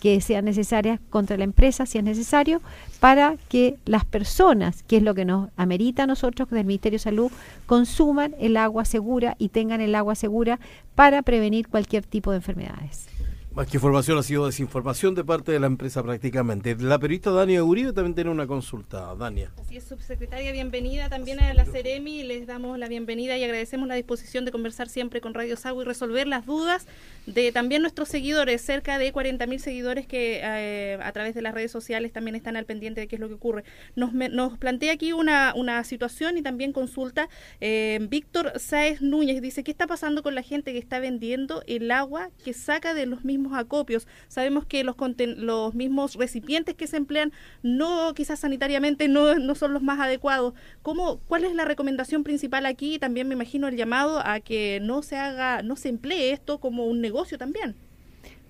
que 0.00 0.20
sean 0.20 0.44
necesarias 0.44 1.00
contra 1.08 1.38
la 1.38 1.44
empresa 1.44 1.86
si 1.86 1.98
es 1.98 2.04
necesario, 2.04 2.60
para 3.00 3.36
que 3.48 3.76
las 3.86 4.04
personas, 4.04 4.82
que 4.82 4.98
es 4.98 5.02
lo 5.02 5.14
que 5.14 5.24
nos 5.24 5.48
amerita 5.56 6.02
a 6.02 6.06
nosotros 6.06 6.50
del 6.50 6.66
Ministerio 6.66 6.96
de 6.96 7.02
Salud, 7.02 7.32
consuman 7.64 8.34
el 8.38 8.58
agua 8.58 8.84
segura 8.84 9.36
y 9.38 9.48
tengan 9.48 9.80
el 9.80 9.94
agua 9.94 10.14
segura 10.14 10.60
para 10.94 11.22
prevenir 11.22 11.68
cualquier 11.68 12.04
tipo 12.04 12.30
de 12.30 12.36
enfermedades. 12.36 13.08
Más 13.56 13.68
que 13.68 13.78
información 13.78 14.18
ha 14.18 14.22
sido 14.22 14.44
desinformación 14.44 15.14
de 15.14 15.24
parte 15.24 15.50
de 15.50 15.58
la 15.58 15.66
empresa 15.66 16.02
prácticamente. 16.02 16.76
La 16.78 16.98
periodista 16.98 17.30
Dania 17.30 17.64
Uribe 17.64 17.94
también 17.94 18.14
tiene 18.14 18.28
una 18.28 18.46
consulta. 18.46 19.14
Dania. 19.14 19.50
Así 19.58 19.78
es, 19.78 19.84
subsecretaria, 19.84 20.52
bienvenida 20.52 21.08
también 21.08 21.40
a 21.40 21.54
la 21.54 21.64
Ceremi. 21.64 22.22
Les 22.22 22.46
damos 22.46 22.78
la 22.78 22.86
bienvenida 22.86 23.38
y 23.38 23.44
agradecemos 23.44 23.88
la 23.88 23.94
disposición 23.94 24.44
de 24.44 24.52
conversar 24.52 24.90
siempre 24.90 25.22
con 25.22 25.32
Radio 25.32 25.56
Sago 25.56 25.80
y 25.80 25.86
resolver 25.86 26.26
las 26.26 26.44
dudas 26.44 26.86
de 27.24 27.50
también 27.50 27.80
nuestros 27.80 28.10
seguidores, 28.10 28.60
cerca 28.60 28.98
de 28.98 29.10
40.000 29.10 29.56
seguidores 29.56 30.06
que 30.06 30.42
eh, 30.44 30.98
a 31.02 31.10
través 31.12 31.34
de 31.34 31.40
las 31.40 31.54
redes 31.54 31.72
sociales 31.72 32.12
también 32.12 32.34
están 32.34 32.56
al 32.56 32.66
pendiente 32.66 33.00
de 33.00 33.08
qué 33.08 33.16
es 33.16 33.20
lo 33.20 33.28
que 33.28 33.34
ocurre. 33.36 33.64
Nos, 33.94 34.12
nos 34.12 34.58
plantea 34.58 34.92
aquí 34.92 35.14
una, 35.14 35.54
una 35.56 35.82
situación 35.84 36.36
y 36.36 36.42
también 36.42 36.74
consulta. 36.74 37.30
Eh, 37.62 38.00
Víctor 38.10 38.52
Sáez 38.56 39.00
Núñez 39.00 39.40
dice, 39.40 39.64
¿qué 39.64 39.70
está 39.70 39.86
pasando 39.86 40.22
con 40.22 40.34
la 40.34 40.42
gente 40.42 40.74
que 40.74 40.78
está 40.78 40.98
vendiendo 40.98 41.62
el 41.66 41.90
agua 41.90 42.28
que 42.44 42.52
saca 42.52 42.92
de 42.92 43.06
los 43.06 43.24
mismos 43.24 43.45
acopios. 43.52 44.06
Sabemos 44.28 44.66
que 44.66 44.84
los, 44.84 44.96
los 45.36 45.74
mismos 45.74 46.14
recipientes 46.14 46.74
que 46.74 46.86
se 46.86 46.96
emplean 46.96 47.32
no 47.62 48.14
quizás 48.14 48.40
sanitariamente 48.40 49.08
no, 49.08 49.34
no 49.36 49.54
son 49.54 49.72
los 49.72 49.82
más 49.82 50.00
adecuados. 50.00 50.54
¿Cómo, 50.82 51.18
¿Cuál 51.26 51.44
es 51.44 51.54
la 51.54 51.64
recomendación 51.64 52.24
principal 52.24 52.66
aquí? 52.66 52.98
También 52.98 53.28
me 53.28 53.34
imagino 53.34 53.68
el 53.68 53.76
llamado 53.76 54.20
a 54.24 54.40
que 54.40 54.80
no 54.82 55.02
se 55.02 55.16
haga, 55.16 55.62
no 55.62 55.76
se 55.76 55.88
emplee 55.88 56.32
esto 56.32 56.58
como 56.58 56.86
un 56.86 57.00
negocio 57.00 57.38
también. 57.38 57.76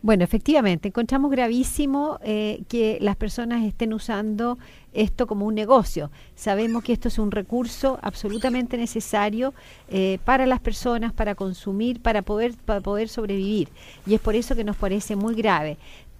Bueno, 0.06 0.22
efectivamente, 0.22 0.86
encontramos 0.86 1.32
gravísimo 1.32 2.20
eh, 2.22 2.62
que 2.68 2.96
las 3.00 3.16
personas 3.16 3.64
estén 3.64 3.92
usando 3.92 4.56
esto 4.92 5.26
como 5.26 5.46
un 5.46 5.56
negocio. 5.56 6.12
Sabemos 6.36 6.84
que 6.84 6.92
esto 6.92 7.08
es 7.08 7.18
un 7.18 7.32
recurso 7.32 7.98
absolutamente 8.02 8.76
necesario 8.76 9.52
eh, 9.88 10.20
para 10.24 10.46
las 10.46 10.60
personas, 10.60 11.12
para 11.12 11.34
consumir, 11.34 12.00
para 12.00 12.22
poder, 12.22 12.54
para 12.54 12.80
poder 12.80 13.08
sobrevivir. 13.08 13.68
Y 14.06 14.14
es 14.14 14.20
por 14.20 14.36
eso 14.36 14.54
que 14.54 14.62
nos 14.62 14.76
parece 14.76 15.16
muy 15.16 15.34
grave 15.34 15.76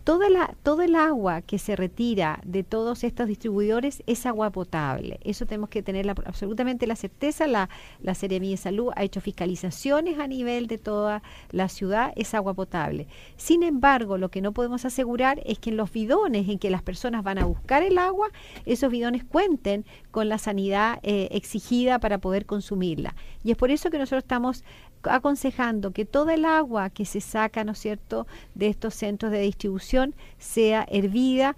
toda 0.06 0.54
todo 0.62 0.82
el 0.82 0.94
agua 0.94 1.42
que 1.42 1.58
se 1.58 1.74
retira 1.74 2.38
de 2.44 2.62
todos 2.62 3.02
estos 3.02 3.26
distribuidores 3.26 4.04
es 4.06 4.24
agua 4.24 4.50
potable. 4.50 5.18
Eso 5.24 5.46
tenemos 5.46 5.68
que 5.68 5.82
tener 5.82 6.08
absolutamente 6.08 6.86
la 6.86 6.94
certeza. 6.94 7.48
La, 7.48 7.68
la 8.00 8.14
Seremía 8.14 8.52
de 8.52 8.56
Salud 8.56 8.92
ha 8.94 9.02
hecho 9.02 9.20
fiscalizaciones 9.20 10.20
a 10.20 10.28
nivel 10.28 10.68
de 10.68 10.78
toda 10.78 11.24
la 11.50 11.68
ciudad, 11.68 12.12
es 12.14 12.34
agua 12.34 12.54
potable. 12.54 13.08
Sin 13.36 13.64
embargo, 13.64 14.16
lo 14.16 14.28
que 14.28 14.40
no 14.40 14.52
podemos 14.52 14.84
asegurar 14.84 15.42
es 15.44 15.58
que 15.58 15.70
en 15.70 15.76
los 15.76 15.90
bidones 15.90 16.48
en 16.48 16.60
que 16.60 16.70
las 16.70 16.82
personas 16.82 17.24
van 17.24 17.38
a 17.38 17.44
buscar 17.44 17.82
el 17.82 17.98
agua, 17.98 18.28
esos 18.64 18.92
bidones 18.92 19.24
cuenten 19.24 19.84
con 20.12 20.28
la 20.28 20.38
sanidad 20.38 21.00
eh, 21.02 21.30
exigida 21.32 21.98
para 21.98 22.18
poder 22.18 22.46
consumirla. 22.46 23.16
Y 23.42 23.50
es 23.50 23.56
por 23.56 23.72
eso 23.72 23.90
que 23.90 23.98
nosotros 23.98 24.22
estamos 24.22 24.62
aconsejando 25.10 25.92
que 25.92 26.04
toda 26.04 26.34
el 26.34 26.44
agua 26.44 26.90
que 26.90 27.04
se 27.04 27.20
saca, 27.20 27.64
¿no 27.64 27.72
es 27.72 27.78
cierto?, 27.78 28.26
de 28.54 28.68
estos 28.68 28.94
centros 28.94 29.32
de 29.32 29.40
distribución 29.40 30.14
sea 30.38 30.86
hervida 30.90 31.56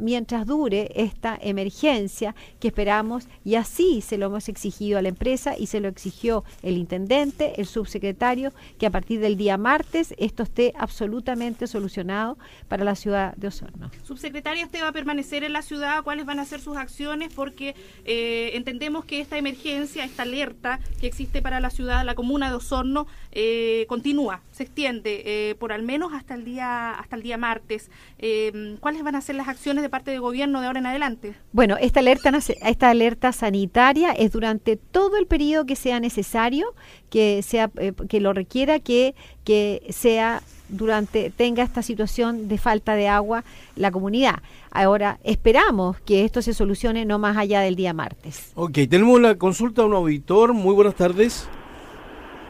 mientras 0.00 0.46
dure 0.46 0.90
esta 0.94 1.38
emergencia 1.40 2.34
que 2.60 2.68
esperamos 2.68 3.28
y 3.44 3.56
así 3.56 4.00
se 4.00 4.18
lo 4.18 4.26
hemos 4.26 4.48
exigido 4.48 4.98
a 4.98 5.02
la 5.02 5.08
empresa 5.08 5.54
y 5.58 5.66
se 5.66 5.80
lo 5.80 5.88
exigió 5.88 6.44
el 6.62 6.76
intendente, 6.76 7.60
el 7.60 7.66
subsecretario, 7.66 8.52
que 8.78 8.86
a 8.86 8.90
partir 8.90 9.20
del 9.20 9.36
día 9.36 9.58
martes 9.58 10.14
esto 10.18 10.42
esté 10.42 10.72
absolutamente 10.78 11.66
solucionado 11.66 12.38
para 12.68 12.84
la 12.84 12.94
ciudad 12.94 13.34
de 13.36 13.48
Osorno. 13.48 13.90
Subsecretaria, 14.04 14.64
¿usted 14.64 14.82
va 14.82 14.88
a 14.88 14.92
permanecer 14.92 15.44
en 15.44 15.52
la 15.52 15.62
ciudad? 15.62 16.02
¿Cuáles 16.02 16.26
van 16.26 16.38
a 16.38 16.44
ser 16.44 16.60
sus 16.60 16.76
acciones? 16.76 17.32
Porque 17.34 17.74
eh, 18.04 18.52
entendemos 18.54 19.04
que 19.04 19.20
esta 19.20 19.38
emergencia, 19.38 20.04
esta 20.04 20.22
alerta 20.22 20.80
que 21.00 21.06
existe 21.06 21.42
para 21.42 21.60
la 21.60 21.70
ciudad, 21.70 22.04
la 22.04 22.14
comuna 22.14 22.48
de 22.48 22.56
Osorno, 22.56 22.85
eh, 23.32 23.84
continúa, 23.88 24.40
se 24.52 24.62
extiende 24.62 25.22
eh, 25.24 25.54
por 25.56 25.72
al 25.72 25.82
menos 25.82 26.12
hasta 26.12 26.34
el 26.34 26.44
día 26.44 26.92
hasta 26.92 27.16
el 27.16 27.22
día 27.22 27.36
martes. 27.36 27.90
Eh, 28.18 28.76
¿Cuáles 28.80 29.02
van 29.02 29.14
a 29.14 29.20
ser 29.20 29.34
las 29.34 29.48
acciones 29.48 29.82
de 29.82 29.88
parte 29.88 30.10
del 30.10 30.20
gobierno 30.20 30.60
de 30.60 30.66
ahora 30.66 30.78
en 30.78 30.86
adelante? 30.86 31.34
Bueno, 31.52 31.76
esta 31.80 32.00
alerta 32.00 32.32
esta 32.62 32.90
alerta 32.90 33.32
sanitaria 33.32 34.12
es 34.12 34.32
durante 34.32 34.76
todo 34.76 35.16
el 35.16 35.26
periodo 35.26 35.66
que 35.66 35.76
sea 35.76 36.00
necesario, 36.00 36.74
que 37.10 37.42
sea 37.42 37.70
que 38.08 38.20
lo 38.20 38.32
requiera, 38.32 38.80
que 38.80 39.14
que 39.44 39.86
sea 39.90 40.42
durante 40.68 41.30
tenga 41.30 41.62
esta 41.62 41.82
situación 41.82 42.48
de 42.48 42.58
falta 42.58 42.94
de 42.94 43.08
agua 43.08 43.44
la 43.76 43.90
comunidad. 43.90 44.36
Ahora, 44.70 45.18
esperamos 45.24 45.98
que 46.00 46.24
esto 46.24 46.42
se 46.42 46.54
solucione 46.54 47.04
no 47.04 47.18
más 47.18 47.36
allá 47.36 47.60
del 47.60 47.76
día 47.76 47.94
martes. 47.94 48.52
Ok, 48.54 48.78
tenemos 48.90 49.20
la 49.20 49.36
consulta 49.36 49.82
de 49.82 49.88
un 49.88 49.94
auditor. 49.94 50.52
Muy 50.52 50.74
buenas 50.74 50.94
tardes. 50.94 51.48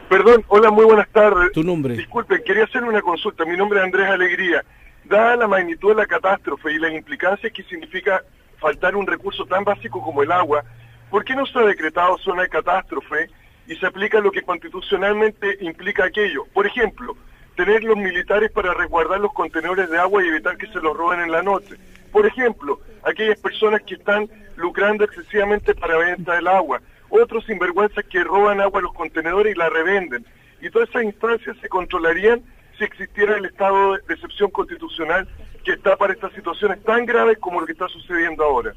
Perdón, 0.09 0.45
hola, 0.47 0.71
muy 0.71 0.85
buenas 0.85 1.09
tardes. 1.09 1.51
¿Tu 1.51 1.65
nombre? 1.65 1.97
Disculpe, 1.97 2.41
quería 2.45 2.65
hacer 2.65 2.85
una 2.85 3.03
consulta. 3.03 3.45
Mi 3.45 3.57
nombre 3.57 3.81
es 3.81 3.85
Andrés 3.87 4.09
Alegría. 4.09 4.65
Dada 5.05 5.35
la 5.35 5.49
magnitud 5.49 5.89
de 5.89 5.97
la 5.97 6.07
catástrofe 6.07 6.73
y 6.73 6.79
las 6.79 6.93
implicancias 6.93 7.53
que 7.53 7.65
significa 7.65 8.23
faltar 8.59 8.95
un 8.95 9.07
recurso 9.07 9.45
tan 9.47 9.65
básico 9.65 10.01
como 10.01 10.23
el 10.23 10.31
agua, 10.31 10.63
¿por 11.11 11.25
qué 11.25 11.35
no 11.35 11.45
se 11.45 11.59
ha 11.59 11.63
decretado 11.63 12.19
zona 12.19 12.43
de 12.43 12.49
catástrofe 12.49 13.29
y 13.67 13.75
se 13.75 13.87
aplica 13.87 14.21
lo 14.21 14.31
que 14.31 14.43
constitucionalmente 14.43 15.59
implica 15.61 16.05
aquello? 16.05 16.45
Por 16.55 16.69
ejemplo, 16.69 17.17
tener 17.57 17.83
los 17.83 17.97
militares 17.97 18.53
para 18.53 18.75
resguardar 18.75 19.19
los 19.19 19.33
contenedores 19.33 19.91
de 19.91 19.99
agua 19.99 20.25
y 20.25 20.29
evitar 20.29 20.57
que 20.57 20.69
se 20.69 20.81
los 20.81 20.97
roben 20.97 21.21
en 21.21 21.33
la 21.33 21.43
noche. 21.43 21.75
Por 22.13 22.27
ejemplo, 22.27 22.81
aquellas 23.03 23.41
personas 23.41 23.83
que 23.83 23.95
están 23.95 24.29
lucrando 24.55 25.05
excesivamente 25.05 25.75
para 25.75 25.97
venta 25.97 26.37
del 26.37 26.47
agua 26.47 26.81
otros 27.11 27.45
sinvergüenzas 27.47 28.05
que 28.05 28.25
roban 28.25 28.61
agua 28.61 28.81
a 28.81 28.83
los 28.83 28.93
contenedores 28.93 29.55
y 29.55 29.59
la 29.59 29.69
revenden. 29.69 30.25
Y 30.61 30.71
todas 30.71 30.89
esas 30.89 31.05
instancias 31.05 31.57
se 31.61 31.69
controlarían 31.69 32.43
si 32.79 32.85
existiera 32.85 33.37
el 33.37 33.45
estado 33.45 33.95
de 33.95 34.15
excepción 34.15 34.51
constitucional 34.51 35.29
que 35.65 35.73
está 35.73 35.97
para 35.97 36.13
estas 36.13 36.33
situaciones 36.33 36.83
tan 36.85 37.07
graves 37.07 37.39
como 37.39 37.61
lo 37.61 37.67
que 37.67 37.73
está 37.73 37.89
sucediendo 37.89 38.45
ahora. 38.45 38.75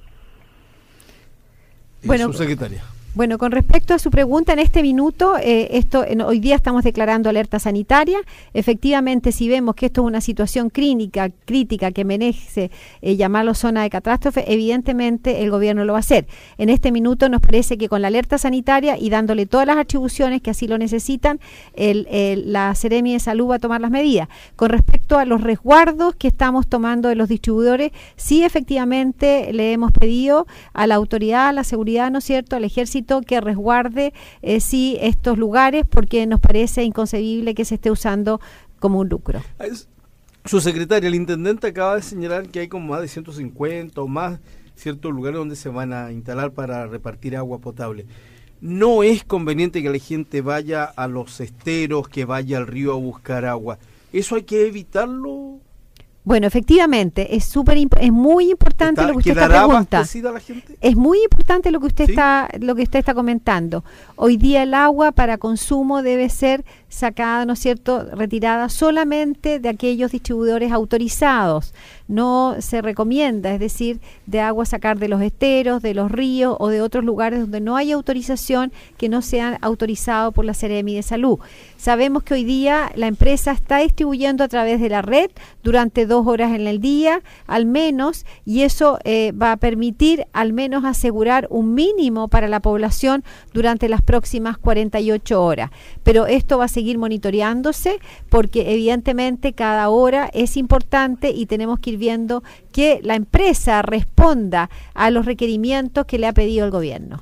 Bueno, 2.03 2.31
secretaria. 2.33 2.83
Bueno, 3.19 3.37
con 3.37 3.51
respecto 3.51 3.93
a 3.93 3.99
su 3.99 4.11
pregunta, 4.11 4.53
en 4.53 4.59
este 4.59 4.81
minuto, 4.81 5.35
eh, 5.37 5.71
esto 5.77 6.05
hoy 6.25 6.39
día 6.39 6.55
estamos 6.55 6.85
declarando 6.85 7.29
alerta 7.29 7.59
sanitaria. 7.59 8.17
Efectivamente, 8.53 9.33
si 9.33 9.49
vemos 9.49 9.75
que 9.75 9.87
esto 9.87 10.03
es 10.03 10.07
una 10.07 10.21
situación 10.21 10.69
clínica, 10.69 11.29
crítica 11.43 11.91
que 11.91 12.05
merece 12.05 12.71
eh, 13.01 13.17
llamarlo 13.17 13.55
zona 13.55 13.83
de 13.83 13.89
catástrofe, 13.89 14.45
evidentemente 14.47 15.43
el 15.43 15.51
gobierno 15.51 15.83
lo 15.83 15.91
va 15.91 15.99
a 15.99 15.99
hacer. 15.99 16.27
En 16.57 16.69
este 16.69 16.93
minuto 16.93 17.27
nos 17.27 17.41
parece 17.41 17.77
que 17.77 17.89
con 17.89 18.01
la 18.01 18.07
alerta 18.07 18.37
sanitaria 18.37 18.97
y 18.97 19.09
dándole 19.09 19.45
todas 19.45 19.67
las 19.67 19.75
atribuciones 19.75 20.41
que 20.41 20.51
así 20.51 20.65
lo 20.69 20.77
necesitan, 20.77 21.41
el, 21.73 22.07
la 22.45 22.73
Seremi 22.73 23.11
de 23.11 23.19
Salud 23.19 23.49
va 23.49 23.55
a 23.55 23.59
tomar 23.59 23.81
las 23.81 23.91
medidas. 23.91 24.29
Con 24.55 24.69
respecto 24.69 25.17
a 25.17 25.25
los 25.25 25.41
resguardos 25.41 26.15
que 26.15 26.29
estamos 26.29 26.67
tomando 26.67 27.09
de 27.09 27.15
los 27.15 27.27
distribuidores, 27.27 27.91
sí 28.15 28.45
efectivamente 28.45 29.51
le 29.51 29.73
hemos 29.73 29.91
pedido 29.91 30.47
a 30.71 30.87
la 30.87 30.95
autoridad, 30.95 31.49
a 31.49 31.51
la 31.51 31.65
seguridad, 31.65 32.11
¿no 32.11 32.19
es 32.19 32.23
cierto?, 32.23 32.55
al 32.55 32.63
ejército, 32.63 33.08
que 33.25 33.41
resguarde 33.41 34.13
eh, 34.41 34.59
sí 34.59 34.97
estos 35.01 35.37
lugares 35.37 35.85
porque 35.89 36.25
nos 36.27 36.39
parece 36.39 36.83
inconcebible 36.83 37.55
que 37.55 37.65
se 37.65 37.75
esté 37.75 37.91
usando 37.91 38.39
como 38.79 38.99
un 38.99 39.09
lucro. 39.09 39.41
Su 40.45 40.61
secretaria, 40.61 41.07
el 41.07 41.15
intendente 41.15 41.67
acaba 41.67 41.95
de 41.95 42.01
señalar 42.01 42.47
que 42.47 42.61
hay 42.61 42.67
como 42.67 42.87
más 42.87 43.01
de 43.01 43.07
150 43.07 44.01
o 44.01 44.07
más 44.07 44.39
ciertos 44.75 45.11
lugares 45.11 45.37
donde 45.37 45.55
se 45.55 45.69
van 45.69 45.91
a 45.91 46.11
instalar 46.11 46.51
para 46.51 46.87
repartir 46.87 47.35
agua 47.35 47.59
potable. 47.59 48.05
No 48.61 49.03
es 49.03 49.23
conveniente 49.23 49.81
que 49.83 49.89
la 49.89 49.99
gente 49.99 50.41
vaya 50.41 50.83
a 50.83 51.07
los 51.07 51.39
esteros, 51.39 52.09
que 52.09 52.25
vaya 52.25 52.57
al 52.57 52.67
río 52.67 52.93
a 52.93 52.97
buscar 52.97 53.45
agua. 53.45 53.77
¿Eso 54.11 54.35
hay 54.35 54.43
que 54.43 54.67
evitarlo? 54.67 55.59
Bueno, 56.23 56.47
efectivamente, 56.47 57.35
es 57.35 57.45
súper 57.45 57.77
es 57.77 58.11
muy 58.11 58.51
importante 58.51 59.01
lo 59.03 59.13
que 59.13 59.17
usted 59.19 59.31
está 59.31 59.47
pregunta. 59.47 60.03
Es 60.81 60.95
muy 60.95 61.23
importante 61.23 61.71
lo 61.71 61.79
que 61.79 61.87
usted 61.87 62.09
está 62.09 62.49
lo 62.59 62.75
que 62.75 62.83
usted 62.83 62.99
está 62.99 63.13
comentando. 63.13 63.83
Hoy 64.15 64.37
día 64.37 64.63
el 64.63 64.73
agua 64.73 65.11
para 65.13 65.37
consumo 65.37 66.01
debe 66.03 66.29
ser 66.29 66.65
sacada, 66.89 67.45
¿no 67.45 67.53
es 67.53 67.59
cierto?, 67.59 68.05
retirada 68.13 68.67
solamente 68.69 69.59
de 69.59 69.69
aquellos 69.69 70.11
distribuidores 70.11 70.71
autorizados. 70.71 71.73
No 72.09 72.55
se 72.57 72.81
recomienda, 72.81 73.53
es 73.53 73.59
decir, 73.59 73.99
de 74.25 74.41
agua 74.41 74.65
sacar 74.65 74.97
de 74.97 75.07
los 75.07 75.21
esteros, 75.21 75.83
de 75.83 75.93
los 75.93 76.11
ríos 76.11 76.57
o 76.59 76.69
de 76.69 76.81
otros 76.81 77.05
lugares 77.05 77.39
donde 77.39 77.61
no 77.61 77.75
hay 77.75 77.91
autorización 77.91 78.71
que 78.97 79.09
no 79.09 79.21
sean 79.21 79.59
autorizados 79.61 80.33
por 80.33 80.43
la 80.43 80.55
Seremi 80.55 80.95
de 80.95 81.03
Salud. 81.03 81.39
Sabemos 81.77 82.23
que 82.23 82.33
hoy 82.33 82.43
día 82.43 82.91
la 82.95 83.05
empresa 83.05 83.51
está 83.51 83.77
distribuyendo 83.77 84.43
a 84.43 84.47
través 84.47 84.81
de 84.81 84.89
la 84.89 85.03
red 85.03 85.29
durante 85.63 86.07
dos 86.07 86.25
horas 86.25 86.53
en 86.55 86.65
el 86.65 86.81
día, 86.81 87.21
al 87.45 87.67
menos, 87.67 88.25
y 88.43 88.63
eso 88.63 88.97
eh, 89.03 89.31
va 89.31 89.51
a 89.51 89.57
permitir 89.57 90.25
al 90.33 90.51
menos 90.51 90.85
asegurar 90.85 91.45
un 91.51 91.75
mínimo 91.75 92.27
para 92.27 92.47
la 92.47 92.59
población 92.59 93.23
durante 93.53 93.87
las 93.87 94.01
próximas 94.01 94.57
48 94.57 95.43
horas. 95.43 95.69
Pero 96.03 96.25
esto 96.25 96.57
va 96.57 96.65
a 96.65 96.69
seguir 96.69 96.97
monitoreándose 96.97 97.99
porque 98.29 98.73
evidentemente 98.73 99.53
cada 99.53 99.89
hora 99.89 100.27
es 100.33 100.57
importante 100.57 101.29
y 101.29 101.45
tenemos 101.45 101.79
que 101.79 101.91
ir 101.91 101.98
viendo 101.99 102.43
que 102.71 102.99
la 103.03 103.15
empresa 103.15 103.81
responda 103.83 104.69
a 104.93 105.11
los 105.11 105.25
requerimientos 105.25 106.05
que 106.05 106.17
le 106.17 106.27
ha 106.27 106.33
pedido 106.33 106.65
el 106.65 106.71
gobierno. 106.71 107.21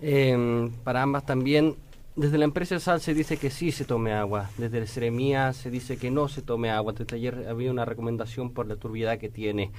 Em, 0.00 0.70
para 0.84 1.02
ambas 1.02 1.24
también 1.24 1.74
Desde 2.18 2.36
la 2.36 2.46
empresa 2.46 2.80
Sal 2.80 3.00
se 3.00 3.14
dice 3.14 3.36
que 3.36 3.48
sí 3.48 3.70
se 3.70 3.84
tome 3.84 4.12
agua, 4.12 4.50
desde 4.58 4.78
el 4.78 4.88
Ceremía 4.88 5.52
se 5.52 5.70
dice 5.70 5.98
que 5.98 6.10
no 6.10 6.26
se 6.26 6.42
tome 6.42 6.68
agua, 6.68 6.92
desde 6.92 7.14
ayer 7.14 7.46
había 7.48 7.70
una 7.70 7.84
recomendación 7.84 8.50
por 8.50 8.66
la 8.66 8.74
turbiedad 8.74 9.18
que 9.18 9.28
tiene. 9.28 9.70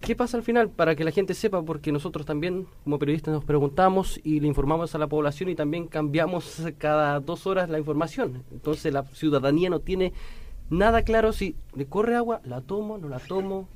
¿Qué 0.00 0.16
pasa 0.16 0.38
al 0.38 0.42
final? 0.42 0.70
Para 0.70 0.96
que 0.96 1.04
la 1.04 1.10
gente 1.10 1.34
sepa, 1.34 1.62
porque 1.62 1.92
nosotros 1.92 2.24
también 2.24 2.66
como 2.82 2.98
periodistas 2.98 3.34
nos 3.34 3.44
preguntamos 3.44 4.18
y 4.24 4.40
le 4.40 4.48
informamos 4.48 4.94
a 4.94 4.98
la 4.98 5.06
población 5.06 5.50
y 5.50 5.54
también 5.54 5.86
cambiamos 5.86 6.62
cada 6.78 7.20
dos 7.20 7.46
horas 7.46 7.68
la 7.68 7.78
información. 7.78 8.42
Entonces 8.50 8.90
la 8.90 9.02
ciudadanía 9.02 9.68
no 9.68 9.80
tiene 9.80 10.14
nada 10.70 11.02
claro 11.02 11.32
si 11.32 11.56
le 11.74 11.86
corre 11.86 12.16
agua, 12.16 12.40
la 12.44 12.60
tomo, 12.60 12.98
no 12.98 13.08
la 13.08 13.18
tomo, 13.18 13.68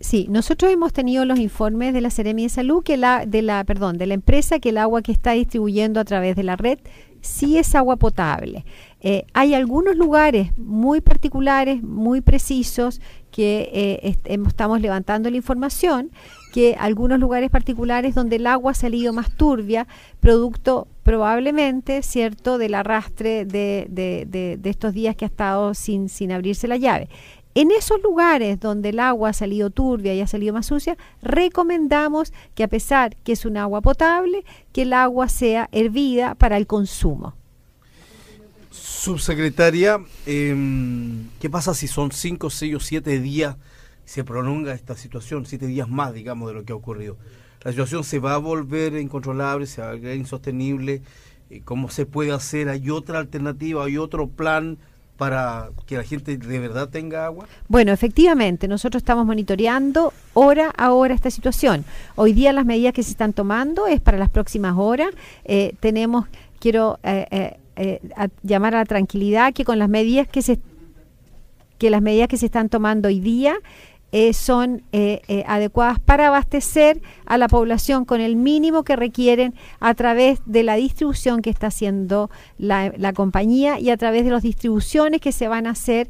Sí, 0.00 0.26
nosotros 0.28 0.70
hemos 0.70 0.92
tenido 0.92 1.24
los 1.24 1.38
informes 1.38 1.94
de 1.94 2.00
la 2.00 2.10
Seremi 2.10 2.44
de 2.44 2.48
Salud, 2.48 2.82
que 2.82 2.96
la, 2.96 3.24
de 3.26 3.42
la, 3.42 3.64
perdón, 3.64 3.96
de 3.96 4.06
la 4.06 4.14
empresa 4.14 4.58
que 4.58 4.68
el 4.68 4.78
agua 4.78 5.02
que 5.02 5.12
está 5.12 5.32
distribuyendo 5.32 6.00
a 6.00 6.04
través 6.04 6.36
de 6.36 6.42
la 6.42 6.56
red 6.56 6.78
sí 7.22 7.58
es 7.58 7.74
agua 7.74 7.96
potable. 7.96 8.64
Eh, 9.00 9.24
hay 9.32 9.54
algunos 9.54 9.96
lugares 9.96 10.56
muy 10.58 11.00
particulares, 11.00 11.82
muy 11.82 12.20
precisos, 12.20 13.00
que 13.30 13.70
eh, 13.72 14.16
estamos 14.24 14.80
levantando 14.80 15.30
la 15.30 15.36
información, 15.36 16.10
que 16.52 16.76
algunos 16.78 17.18
lugares 17.18 17.50
particulares 17.50 18.14
donde 18.14 18.36
el 18.36 18.46
agua 18.46 18.72
ha 18.72 18.74
salido 18.74 19.12
más 19.12 19.30
turbia, 19.36 19.86
producto 20.20 20.86
probablemente, 21.06 22.02
¿cierto?, 22.02 22.58
del 22.58 22.74
arrastre 22.74 23.44
de, 23.44 23.86
de, 23.88 24.26
de, 24.26 24.70
estos 24.70 24.92
días 24.92 25.14
que 25.14 25.24
ha 25.24 25.28
estado 25.28 25.72
sin, 25.72 26.08
sin 26.08 26.32
abrirse 26.32 26.66
la 26.66 26.78
llave. 26.78 27.08
En 27.54 27.70
esos 27.70 28.02
lugares 28.02 28.58
donde 28.58 28.88
el 28.88 28.98
agua 28.98 29.28
ha 29.28 29.32
salido 29.32 29.70
turbia 29.70 30.14
y 30.14 30.20
ha 30.20 30.26
salido 30.26 30.52
más 30.52 30.66
sucia, 30.66 30.96
recomendamos 31.22 32.32
que 32.56 32.64
a 32.64 32.68
pesar 32.68 33.14
que 33.22 33.30
es 33.30 33.44
un 33.44 33.56
agua 33.56 33.82
potable, 33.82 34.44
que 34.72 34.82
el 34.82 34.92
agua 34.92 35.28
sea 35.28 35.68
hervida 35.70 36.34
para 36.34 36.56
el 36.56 36.66
consumo. 36.66 37.36
Subsecretaria, 38.72 40.00
em, 40.26 41.28
¿qué 41.38 41.48
pasa 41.48 41.72
si 41.72 41.86
son 41.86 42.10
cinco, 42.10 42.50
seis 42.50 42.74
o 42.74 42.80
siete 42.80 43.20
días 43.20 43.54
se 44.04 44.24
prolonga 44.24 44.74
esta 44.74 44.96
situación, 44.96 45.46
siete 45.46 45.68
días 45.68 45.88
más, 45.88 46.12
digamos, 46.12 46.48
de 46.48 46.54
lo 46.54 46.64
que 46.64 46.72
ha 46.72 46.76
ocurrido? 46.76 47.16
La 47.66 47.72
situación 47.72 48.04
se 48.04 48.20
va 48.20 48.34
a 48.34 48.38
volver 48.38 48.94
incontrolable, 48.94 49.66
se 49.66 49.80
va 49.80 49.88
a 49.88 49.94
volver 49.94 50.16
insostenible. 50.16 51.02
¿Cómo 51.64 51.90
se 51.90 52.06
puede 52.06 52.30
hacer? 52.30 52.68
¿Hay 52.68 52.90
otra 52.90 53.18
alternativa? 53.18 53.84
¿Hay 53.84 53.98
otro 53.98 54.28
plan? 54.28 54.78
para 55.16 55.70
que 55.86 55.96
la 55.96 56.04
gente 56.04 56.36
de 56.36 56.58
verdad 56.60 56.90
tenga 56.90 57.24
agua? 57.24 57.46
Bueno, 57.68 57.90
efectivamente, 57.90 58.68
nosotros 58.68 59.00
estamos 59.00 59.24
monitoreando 59.24 60.12
hora 60.34 60.70
a 60.76 60.92
hora 60.92 61.14
esta 61.14 61.30
situación. 61.30 61.86
Hoy 62.16 62.34
día 62.34 62.52
las 62.52 62.66
medidas 62.66 62.92
que 62.92 63.02
se 63.02 63.12
están 63.12 63.32
tomando 63.32 63.86
es 63.86 63.98
para 64.02 64.18
las 64.18 64.28
próximas 64.28 64.74
horas. 64.76 65.08
Eh, 65.46 65.72
tenemos, 65.80 66.26
quiero 66.60 66.98
eh, 67.02 67.56
eh, 67.76 68.00
llamar 68.42 68.74
a 68.74 68.80
la 68.80 68.84
tranquilidad 68.84 69.54
que 69.54 69.64
con 69.64 69.78
las 69.78 69.88
medidas 69.88 70.28
que 70.28 70.42
se 70.42 70.60
que 71.78 71.90
las 71.90 72.02
medidas 72.02 72.28
que 72.28 72.36
se 72.36 72.46
están 72.46 72.68
tomando 72.68 73.08
hoy 73.08 73.20
día 73.20 73.56
eh, 74.18 74.32
son 74.32 74.82
eh, 74.92 75.20
eh, 75.28 75.44
adecuadas 75.46 76.00
para 76.00 76.28
abastecer 76.28 77.02
a 77.26 77.36
la 77.36 77.48
población 77.48 78.06
con 78.06 78.22
el 78.22 78.34
mínimo 78.34 78.82
que 78.82 78.96
requieren 78.96 79.54
a 79.78 79.92
través 79.92 80.40
de 80.46 80.62
la 80.62 80.76
distribución 80.76 81.42
que 81.42 81.50
está 81.50 81.66
haciendo 81.66 82.30
la, 82.56 82.94
la 82.96 83.12
compañía 83.12 83.78
y 83.78 83.90
a 83.90 83.98
través 83.98 84.24
de 84.24 84.30
las 84.30 84.42
distribuciones 84.42 85.20
que 85.20 85.32
se 85.32 85.48
van 85.48 85.66
a 85.66 85.72
hacer 85.72 86.08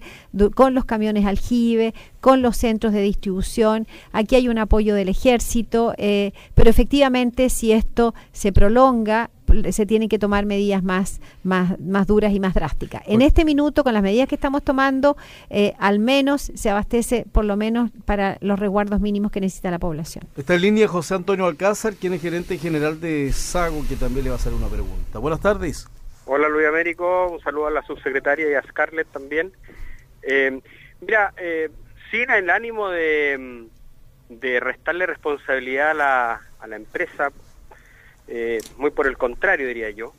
con 0.54 0.72
los 0.72 0.84
camiones 0.84 1.26
aljibe, 1.26 1.94
con 2.20 2.42
los 2.42 2.56
centros 2.56 2.92
de 2.92 3.02
distribución. 3.02 3.88
Aquí 4.12 4.36
hay 4.36 4.48
un 4.48 4.58
apoyo 4.58 4.94
del 4.94 5.08
ejército, 5.08 5.92
pero 5.96 6.70
efectivamente 6.70 7.50
si 7.50 7.72
esto 7.72 8.14
se 8.30 8.52
prolonga, 8.52 9.30
se 9.70 9.86
tienen 9.86 10.08
que 10.08 10.18
tomar 10.18 10.46
medidas 10.46 10.82
más, 10.82 11.20
más, 11.42 11.78
más 11.80 12.06
duras 12.06 12.32
y 12.32 12.40
más 12.40 12.54
drásticas. 12.54 13.02
En 13.06 13.22
este 13.22 13.44
minuto, 13.44 13.84
con 13.84 13.94
las 13.94 14.02
medidas 14.02 14.28
que 14.28 14.34
estamos 14.34 14.62
tomando, 14.62 15.16
eh, 15.50 15.74
al 15.78 15.98
menos 15.98 16.52
se 16.54 16.70
abastece 16.70 17.24
por 17.30 17.44
lo 17.44 17.56
menos 17.56 17.90
para 18.04 18.38
los 18.40 18.58
resguardos 18.58 19.00
mínimos 19.00 19.32
que 19.32 19.40
necesita 19.40 19.70
la 19.70 19.78
población. 19.78 20.24
Está 20.36 20.54
en 20.54 20.62
línea 20.62 20.88
José 20.88 21.14
Antonio 21.14 21.46
Alcázar, 21.46 21.94
quien 21.94 22.12
es 22.12 22.22
gerente 22.22 22.58
general 22.58 23.00
de 23.00 23.32
Sago, 23.32 23.84
que 23.88 23.96
también 23.96 24.24
le 24.24 24.30
va 24.30 24.36
a 24.36 24.38
hacer 24.38 24.52
una 24.52 24.68
pregunta. 24.68 25.18
Buenas 25.18 25.40
tardes. 25.40 25.88
Hola 26.28 26.48
Luis 26.48 26.66
Américo, 26.66 27.28
un 27.28 27.40
saludo 27.40 27.68
a 27.68 27.70
la 27.70 27.82
subsecretaria 27.82 28.50
y 28.50 28.54
a 28.54 28.62
Scarlett 28.62 29.06
también. 29.12 29.52
Eh, 30.22 30.60
mira, 31.00 31.32
eh, 31.36 31.70
sin 32.10 32.30
el 32.30 32.50
ánimo 32.50 32.88
de, 32.88 33.66
de 34.28 34.60
restarle 34.60 35.06
responsabilidad 35.06 35.90
a 35.90 35.94
la, 35.94 36.40
a 36.58 36.66
la 36.66 36.76
empresa 36.76 37.30
eh, 38.28 38.58
muy 38.76 38.90
por 38.90 39.06
el 39.06 39.16
contrario 39.16 39.68
diría 39.68 39.90
yo. 39.90 40.12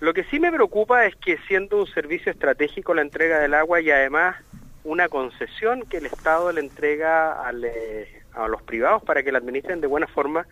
Lo 0.00 0.12
que 0.14 0.24
sí 0.24 0.40
me 0.40 0.50
preocupa 0.50 1.06
es 1.06 1.14
que 1.16 1.38
siendo 1.46 1.78
un 1.78 1.86
servicio 1.86 2.32
estratégico 2.32 2.92
la 2.92 3.02
entrega 3.02 3.38
del 3.38 3.54
agua 3.54 3.80
y 3.80 3.90
además 3.90 4.36
una 4.84 5.08
concesión 5.08 5.82
que 5.82 5.98
el 5.98 6.06
Estado 6.06 6.50
le 6.50 6.60
entrega 6.60 7.40
eh, 7.62 8.22
a 8.34 8.48
los 8.48 8.62
privados 8.62 9.02
para 9.04 9.22
que 9.22 9.30
la 9.30 9.38
administren 9.38 9.80
de 9.80 9.86
buena 9.86 10.08
forma, 10.08 10.44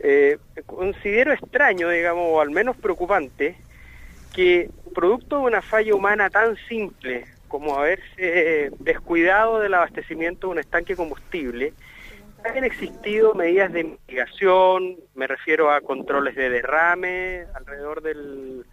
eh, 0.00 0.36
considero 0.66 1.32
extraño, 1.32 1.88
digamos, 1.88 2.26
o 2.28 2.40
al 2.40 2.50
menos 2.50 2.76
preocupante, 2.76 3.56
que 4.34 4.68
producto 4.94 5.38
de 5.38 5.44
una 5.44 5.62
falla 5.62 5.94
humana 5.94 6.28
tan 6.28 6.56
simple 6.68 7.24
como 7.48 7.78
haberse 7.78 8.70
descuidado 8.78 9.60
del 9.60 9.72
abastecimiento 9.72 10.48
de 10.48 10.52
un 10.52 10.58
estanque 10.58 10.94
combustible, 10.94 11.72
han 12.44 12.64
existido 12.64 13.34
medidas 13.34 13.72
de 13.72 13.84
mitigación, 13.84 14.96
me 15.14 15.26
refiero 15.26 15.70
a 15.70 15.80
controles 15.80 16.34
de 16.36 16.50
derrame 16.50 17.46
alrededor 17.54 18.02
del, 18.02 18.64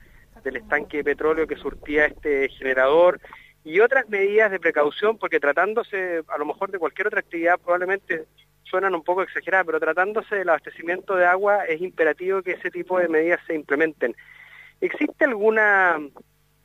estanque 0.44 0.98
de 0.98 1.04
petróleo 1.04 1.48
que 1.48 1.56
surtía 1.56 2.06
este 2.06 2.50
generador 2.50 3.20
y 3.64 3.80
otras 3.80 4.08
medidas 4.10 4.52
de 4.52 4.60
precaución, 4.60 5.18
porque 5.18 5.40
tratándose 5.40 6.22
a 6.28 6.38
lo 6.38 6.46
mejor 6.46 6.72
de 6.72 6.78
cualquier 6.78 7.08
otra 7.08 7.22
actividad 7.22 7.60
probablemente 7.60 8.26
suenan 8.64 8.94
un 8.94 9.04
poco 9.04 9.24
exageradas, 9.24 9.66
pero 9.66 9.80
tratándose 9.80 10.36
del 10.36 10.50
abastecimiento 10.50 11.16
de 11.16 11.26
agua 11.26 11.66
es 11.66 11.82
imperativo 11.82 12.44
que 12.44 12.52
ese 12.52 12.70
tipo 12.70 13.00
de 13.00 13.08
medidas 13.08 13.40
se 13.48 13.56
implementen. 13.56 14.16
¿Existe 14.82 15.26
alguna 15.26 16.00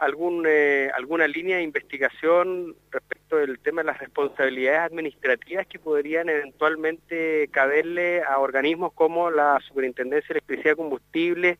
algún, 0.00 0.44
eh, 0.48 0.90
alguna 0.96 1.28
línea 1.28 1.58
de 1.58 1.62
investigación 1.62 2.74
respecto 2.90 3.36
del 3.36 3.58
tema 3.58 3.82
de 3.82 3.88
las 3.88 3.98
responsabilidades 3.98 4.90
administrativas 4.90 5.66
que 5.66 5.78
podrían 5.78 6.30
eventualmente 6.30 7.48
caberle 7.52 8.22
a 8.22 8.38
organismos 8.38 8.94
como 8.94 9.30
la 9.30 9.60
Superintendencia 9.68 10.28
de 10.28 10.38
Electricidad 10.38 10.72
y 10.72 10.76
Combustible 10.76 11.58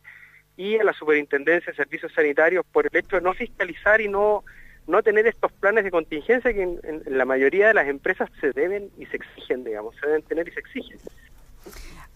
y 0.57 0.77
a 0.79 0.83
la 0.83 0.93
Superintendencia 0.93 1.71
de 1.71 1.77
Servicios 1.77 2.11
Sanitarios 2.13 2.65
por 2.65 2.87
el 2.87 2.97
hecho 2.97 3.17
de 3.17 3.21
no 3.21 3.35
fiscalizar 3.35 4.01
y 4.01 4.07
no, 4.07 4.43
no 4.87 5.03
tener 5.03 5.27
estos 5.27 5.51
planes 5.51 5.83
de 5.83 5.91
contingencia 5.91 6.51
que 6.51 6.63
en, 6.63 6.79
en 6.83 7.17
la 7.17 7.25
mayoría 7.25 7.67
de 7.67 7.75
las 7.75 7.87
empresas 7.87 8.27
se 8.41 8.53
deben 8.53 8.89
y 8.97 9.05
se 9.05 9.17
exigen, 9.17 9.63
digamos, 9.63 9.95
se 9.97 10.07
deben 10.07 10.23
tener 10.23 10.47
y 10.47 10.51
se 10.51 10.59
exigen. 10.61 10.97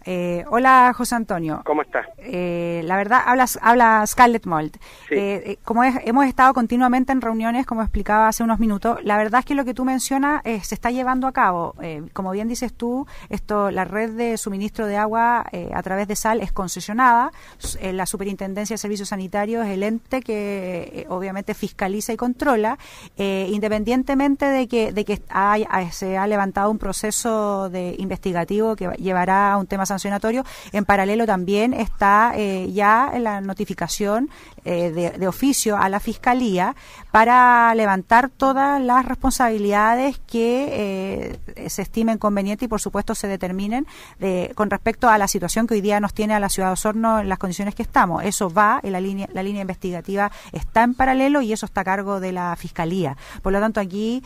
Eh, 0.05 0.45
hola, 0.49 0.93
José 0.95 1.15
Antonio. 1.15 1.61
¿Cómo 1.65 1.81
estás? 1.81 2.05
Eh, 2.19 2.81
la 2.85 2.95
verdad, 2.95 3.21
hablas, 3.25 3.57
habla 3.61 4.05
Scarlett 4.05 4.45
Mold. 4.45 4.77
Eh, 5.09 5.57
como 5.63 5.83
hemos 5.83 6.25
estado 6.25 6.53
continuamente 6.53 7.11
en 7.11 7.21
reuniones, 7.21 7.65
como 7.65 7.81
explicaba 7.81 8.27
hace 8.27 8.43
unos 8.43 8.59
minutos, 8.59 8.99
la 9.03 9.17
verdad 9.17 9.39
es 9.39 9.45
que 9.45 9.55
lo 9.55 9.65
que 9.65 9.73
tú 9.73 9.83
mencionas 9.83 10.43
se 10.43 10.75
está 10.75 10.91
llevando 10.91 11.27
a 11.27 11.31
cabo. 11.31 11.75
como 12.13 12.31
bien 12.31 12.47
dices 12.47 12.73
tú, 12.73 13.07
esto, 13.29 13.71
la 13.71 13.85
red 13.85 14.11
de 14.11 14.37
suministro 14.37 14.85
de 14.85 14.97
agua 14.97 15.45
a 15.73 15.83
través 15.83 16.07
de 16.07 16.15
sal 16.15 16.41
es 16.41 16.51
concesionada. 16.51 17.31
la 17.81 18.05
Superintendencia 18.05 18.75
de 18.75 18.77
Servicios 18.77 19.09
Sanitarios 19.09 19.65
es 19.65 19.71
el 19.71 19.83
ente 19.83 20.21
que 20.21 21.05
obviamente 21.09 21.53
fiscaliza 21.53 22.13
y 22.13 22.17
controla, 22.17 22.77
independientemente 23.17 24.45
de 24.45 24.67
que, 24.67 24.91
de 24.91 25.05
que 25.05 25.21
se 25.91 26.17
ha 26.17 26.27
levantado 26.27 26.69
un 26.69 26.77
proceso 26.77 27.69
de 27.69 27.95
investigativo 27.97 28.75
que 28.75 28.89
llevará 28.97 29.53
a 29.53 29.57
un 29.57 29.67
tema 29.67 29.85
En 30.71 30.85
paralelo 30.85 31.25
también 31.25 31.73
está 31.73 32.33
eh, 32.35 32.71
ya 32.71 33.11
la 33.19 33.41
notificación 33.41 34.29
eh, 34.63 35.13
de, 35.17 35.27
oficio 35.27 35.77
a 35.77 35.89
la 35.89 35.99
Fiscalía 35.99 36.75
para 37.15 37.73
levantar 37.75 38.29
todas 38.29 38.81
las 38.81 39.05
responsabilidades 39.05 40.19
que 40.27 41.37
eh, 41.55 41.69
se 41.69 41.81
estimen 41.81 42.17
convenientes 42.17 42.65
y 42.65 42.67
por 42.67 42.81
supuesto 42.81 43.15
se 43.15 43.29
determinen 43.29 43.87
con 44.53 44.69
respecto 44.69 45.07
a 45.07 45.17
la 45.17 45.29
situación 45.29 45.65
que 45.65 45.75
hoy 45.75 45.81
día 45.81 46.01
nos 46.01 46.13
tiene 46.13 46.33
a 46.33 46.41
la 46.41 46.49
ciudad 46.49 46.67
de 46.69 46.73
Osorno 46.73 47.21
en 47.21 47.29
las 47.29 47.39
condiciones 47.39 47.73
que 47.73 47.83
estamos. 47.83 48.25
Eso 48.25 48.49
va, 48.49 48.81
en 48.83 48.91
la 48.91 48.99
línea, 48.99 49.29
la 49.31 49.43
línea 49.43 49.61
investigativa 49.61 50.29
está 50.51 50.83
en 50.83 50.93
paralelo 50.93 51.41
y 51.41 51.53
eso 51.53 51.65
está 51.65 51.81
a 51.81 51.83
cargo 51.85 52.19
de 52.19 52.33
la 52.33 52.53
Fiscalía. 52.57 53.15
Por 53.41 53.53
lo 53.53 53.61
tanto, 53.61 53.79
aquí 53.79 54.21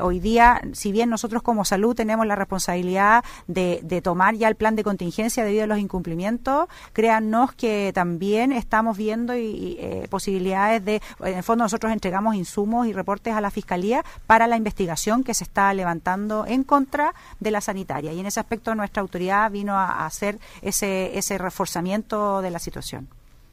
hoy 0.00 0.18
día, 0.18 0.62
si 0.72 0.92
bien 0.92 1.10
nosotros 1.10 1.42
como 1.42 1.66
salud 1.66 1.94
tenemos 1.94 2.26
la 2.26 2.36
responsabilidad 2.36 3.22
de, 3.48 3.80
de 3.82 4.00
tomar 4.00 4.34
ya 4.34 4.48
el 4.48 4.56
plan 4.56 4.76
de 4.76 4.84
contingencia 4.84 5.44
debido 5.44 5.64
a 5.64 5.66
los 5.66 5.78
incumplimientos, 5.78 6.68
créannos 6.94 7.52
que 7.52 7.92
también 7.94 8.52
estamos 8.52 8.96
viendo 8.96 9.36
y, 9.36 9.76
eh, 9.78 10.06
posibilidades 10.08 10.84
de, 10.84 11.02
en 11.20 11.36
el 11.36 11.42
fondo 11.42 11.64
nosotros 11.64 11.81
entregamos 11.90 12.34
insumos 12.34 12.86
y 12.86 12.92
reportes 12.92 13.34
a 13.34 13.40
la 13.40 13.50
Fiscalía 13.50 14.04
para 14.26 14.46
la 14.46 14.56
investigación 14.56 15.24
que 15.24 15.34
se 15.34 15.44
está 15.44 15.72
levantando 15.74 16.44
en 16.46 16.64
contra 16.64 17.14
de 17.40 17.50
la 17.50 17.60
sanitaria. 17.60 18.12
Y 18.12 18.20
en 18.20 18.26
ese 18.26 18.40
aspecto 18.40 18.74
nuestra 18.74 19.02
autoridad 19.02 19.50
vino 19.50 19.74
a, 19.74 20.06
hacer 20.06 20.36
ese, 20.62 21.16
ese 21.18 21.38
reforzamiento 21.38 22.42
de 22.42 22.50
la 22.50 22.58
situación. 22.58 23.08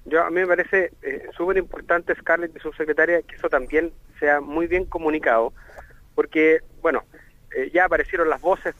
yo 0.05 0.23
a 0.23 0.29
mí 0.29 0.41
me 0.41 0.47
parece 0.47 0.91
eh, 1.01 1.29
súper 1.35 1.57
importante, 1.57 2.15
Scarlett 2.15 2.55
y 2.55 2.59
subsecretaria, 2.59 3.21
que 3.21 3.35
eso 3.35 3.49
también 3.49 3.91
sea 4.19 4.41
muy 4.41 4.67
bien 4.67 4.85
comunicado, 4.85 5.53
porque, 6.15 6.59
bueno, 6.81 7.03
eh, 7.55 7.71
ya 7.73 7.85
aparecieron 7.85 8.29
las 8.29 8.41
voces 8.41 8.75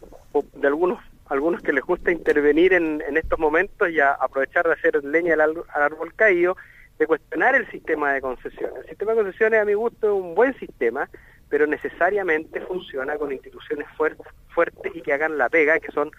de 0.54 0.68
algunos 0.68 1.00
algunos 1.30 1.62
que 1.62 1.74
les 1.74 1.84
gusta 1.84 2.12
intervenir 2.12 2.74
en, 2.74 3.04
en 3.08 3.16
estos 3.16 3.40
momentos 3.40 3.90
y 3.90 4.00
aprovechar 4.00 4.66
de 4.66 4.74
hacer 4.74 5.04
leña 5.04 5.36
al, 5.36 5.42
al, 5.42 5.82
árbol 5.82 6.14
caído, 6.16 6.58
de 7.00 7.08
cuestionar 7.08 7.56
el 7.56 7.70
sistema 7.72 8.14
de 8.14 8.22
concesiones. 8.22 8.84
El 8.84 8.90
sistema 8.90 9.14
de 9.14 9.24
concesiones, 9.24 9.62
a 9.62 9.66
mi 9.66 9.74
gusto, 9.74 10.08
es 10.08 10.22
un 10.22 10.36
buen 10.36 10.54
sistema, 10.60 11.10
pero 11.48 11.66
necesariamente 11.66 12.62
funciona 12.62 13.18
con 13.18 13.32
instituciones 13.32 13.88
fuertes, 13.98 14.28
fuertes 14.50 14.92
y 14.94 15.02
que 15.02 15.14
hagan 15.14 15.38
la 15.38 15.50
pega, 15.50 15.80
que 15.80 15.92
son 15.92 16.12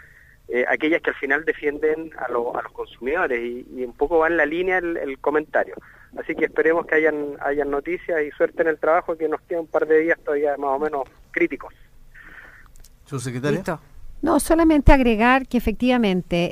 eh, 0.49 0.65
aquellas 0.67 1.03
que 1.03 1.11
al 1.11 1.17
final 1.17 1.45
defienden 1.45 2.11
a, 2.17 2.25
a 2.25 2.29
los 2.31 2.73
consumidores 2.73 3.41
y, 3.41 3.85
un 3.85 3.93
poco 3.93 4.19
va 4.19 4.29
en 4.29 4.39
la 4.39 4.47
línea 4.47 4.79
el, 4.79 5.19
comentario. 5.21 5.75
Así 6.19 6.35
que 6.35 6.47
esperemos 6.47 6.87
que 6.87 6.97
hayan, 6.97 7.37
hayan 7.41 7.71
noticias 7.71 8.23
y 8.23 8.31
suerte 8.33 8.63
en 8.63 8.69
el 8.69 8.79
trabajo, 8.79 9.17
que 9.17 9.29
nos 9.29 9.41
queda 9.43 9.61
un 9.61 9.69
par 9.69 9.87
de 9.87 10.01
días 10.01 10.19
todavía 10.25 10.57
más 10.57 10.71
o 10.71 10.79
menos 10.79 11.03
críticos. 11.31 11.73
¿Su 13.05 13.21
secretario? 13.21 13.63
No, 14.23 14.39
solamente 14.39 14.93
agregar 14.93 15.49
que 15.49 15.57
efectivamente 15.57 16.45
eh, 16.45 16.51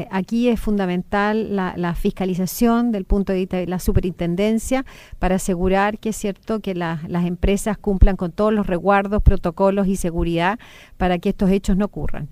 eh, 0.00 0.08
aquí 0.12 0.48
es 0.48 0.60
fundamental 0.60 1.56
la, 1.56 1.94
fiscalización 1.96 2.92
del 2.92 3.04
punto 3.04 3.32
de 3.32 3.40
vista 3.40 3.56
de 3.56 3.66
la 3.66 3.80
superintendencia 3.80 4.84
para 5.18 5.36
asegurar 5.36 5.98
que 5.98 6.10
es 6.10 6.16
cierto 6.16 6.60
que 6.60 6.74
las 6.76 7.26
empresas 7.26 7.76
cumplan 7.76 8.16
con 8.16 8.30
todos 8.30 8.52
los 8.52 8.68
resguardos, 8.68 9.22
protocolos 9.22 9.88
y 9.88 9.96
seguridad 9.96 10.60
para 10.96 11.18
que 11.18 11.30
estos 11.30 11.50
hechos 11.50 11.76
no 11.76 11.86
ocurran. 11.86 12.28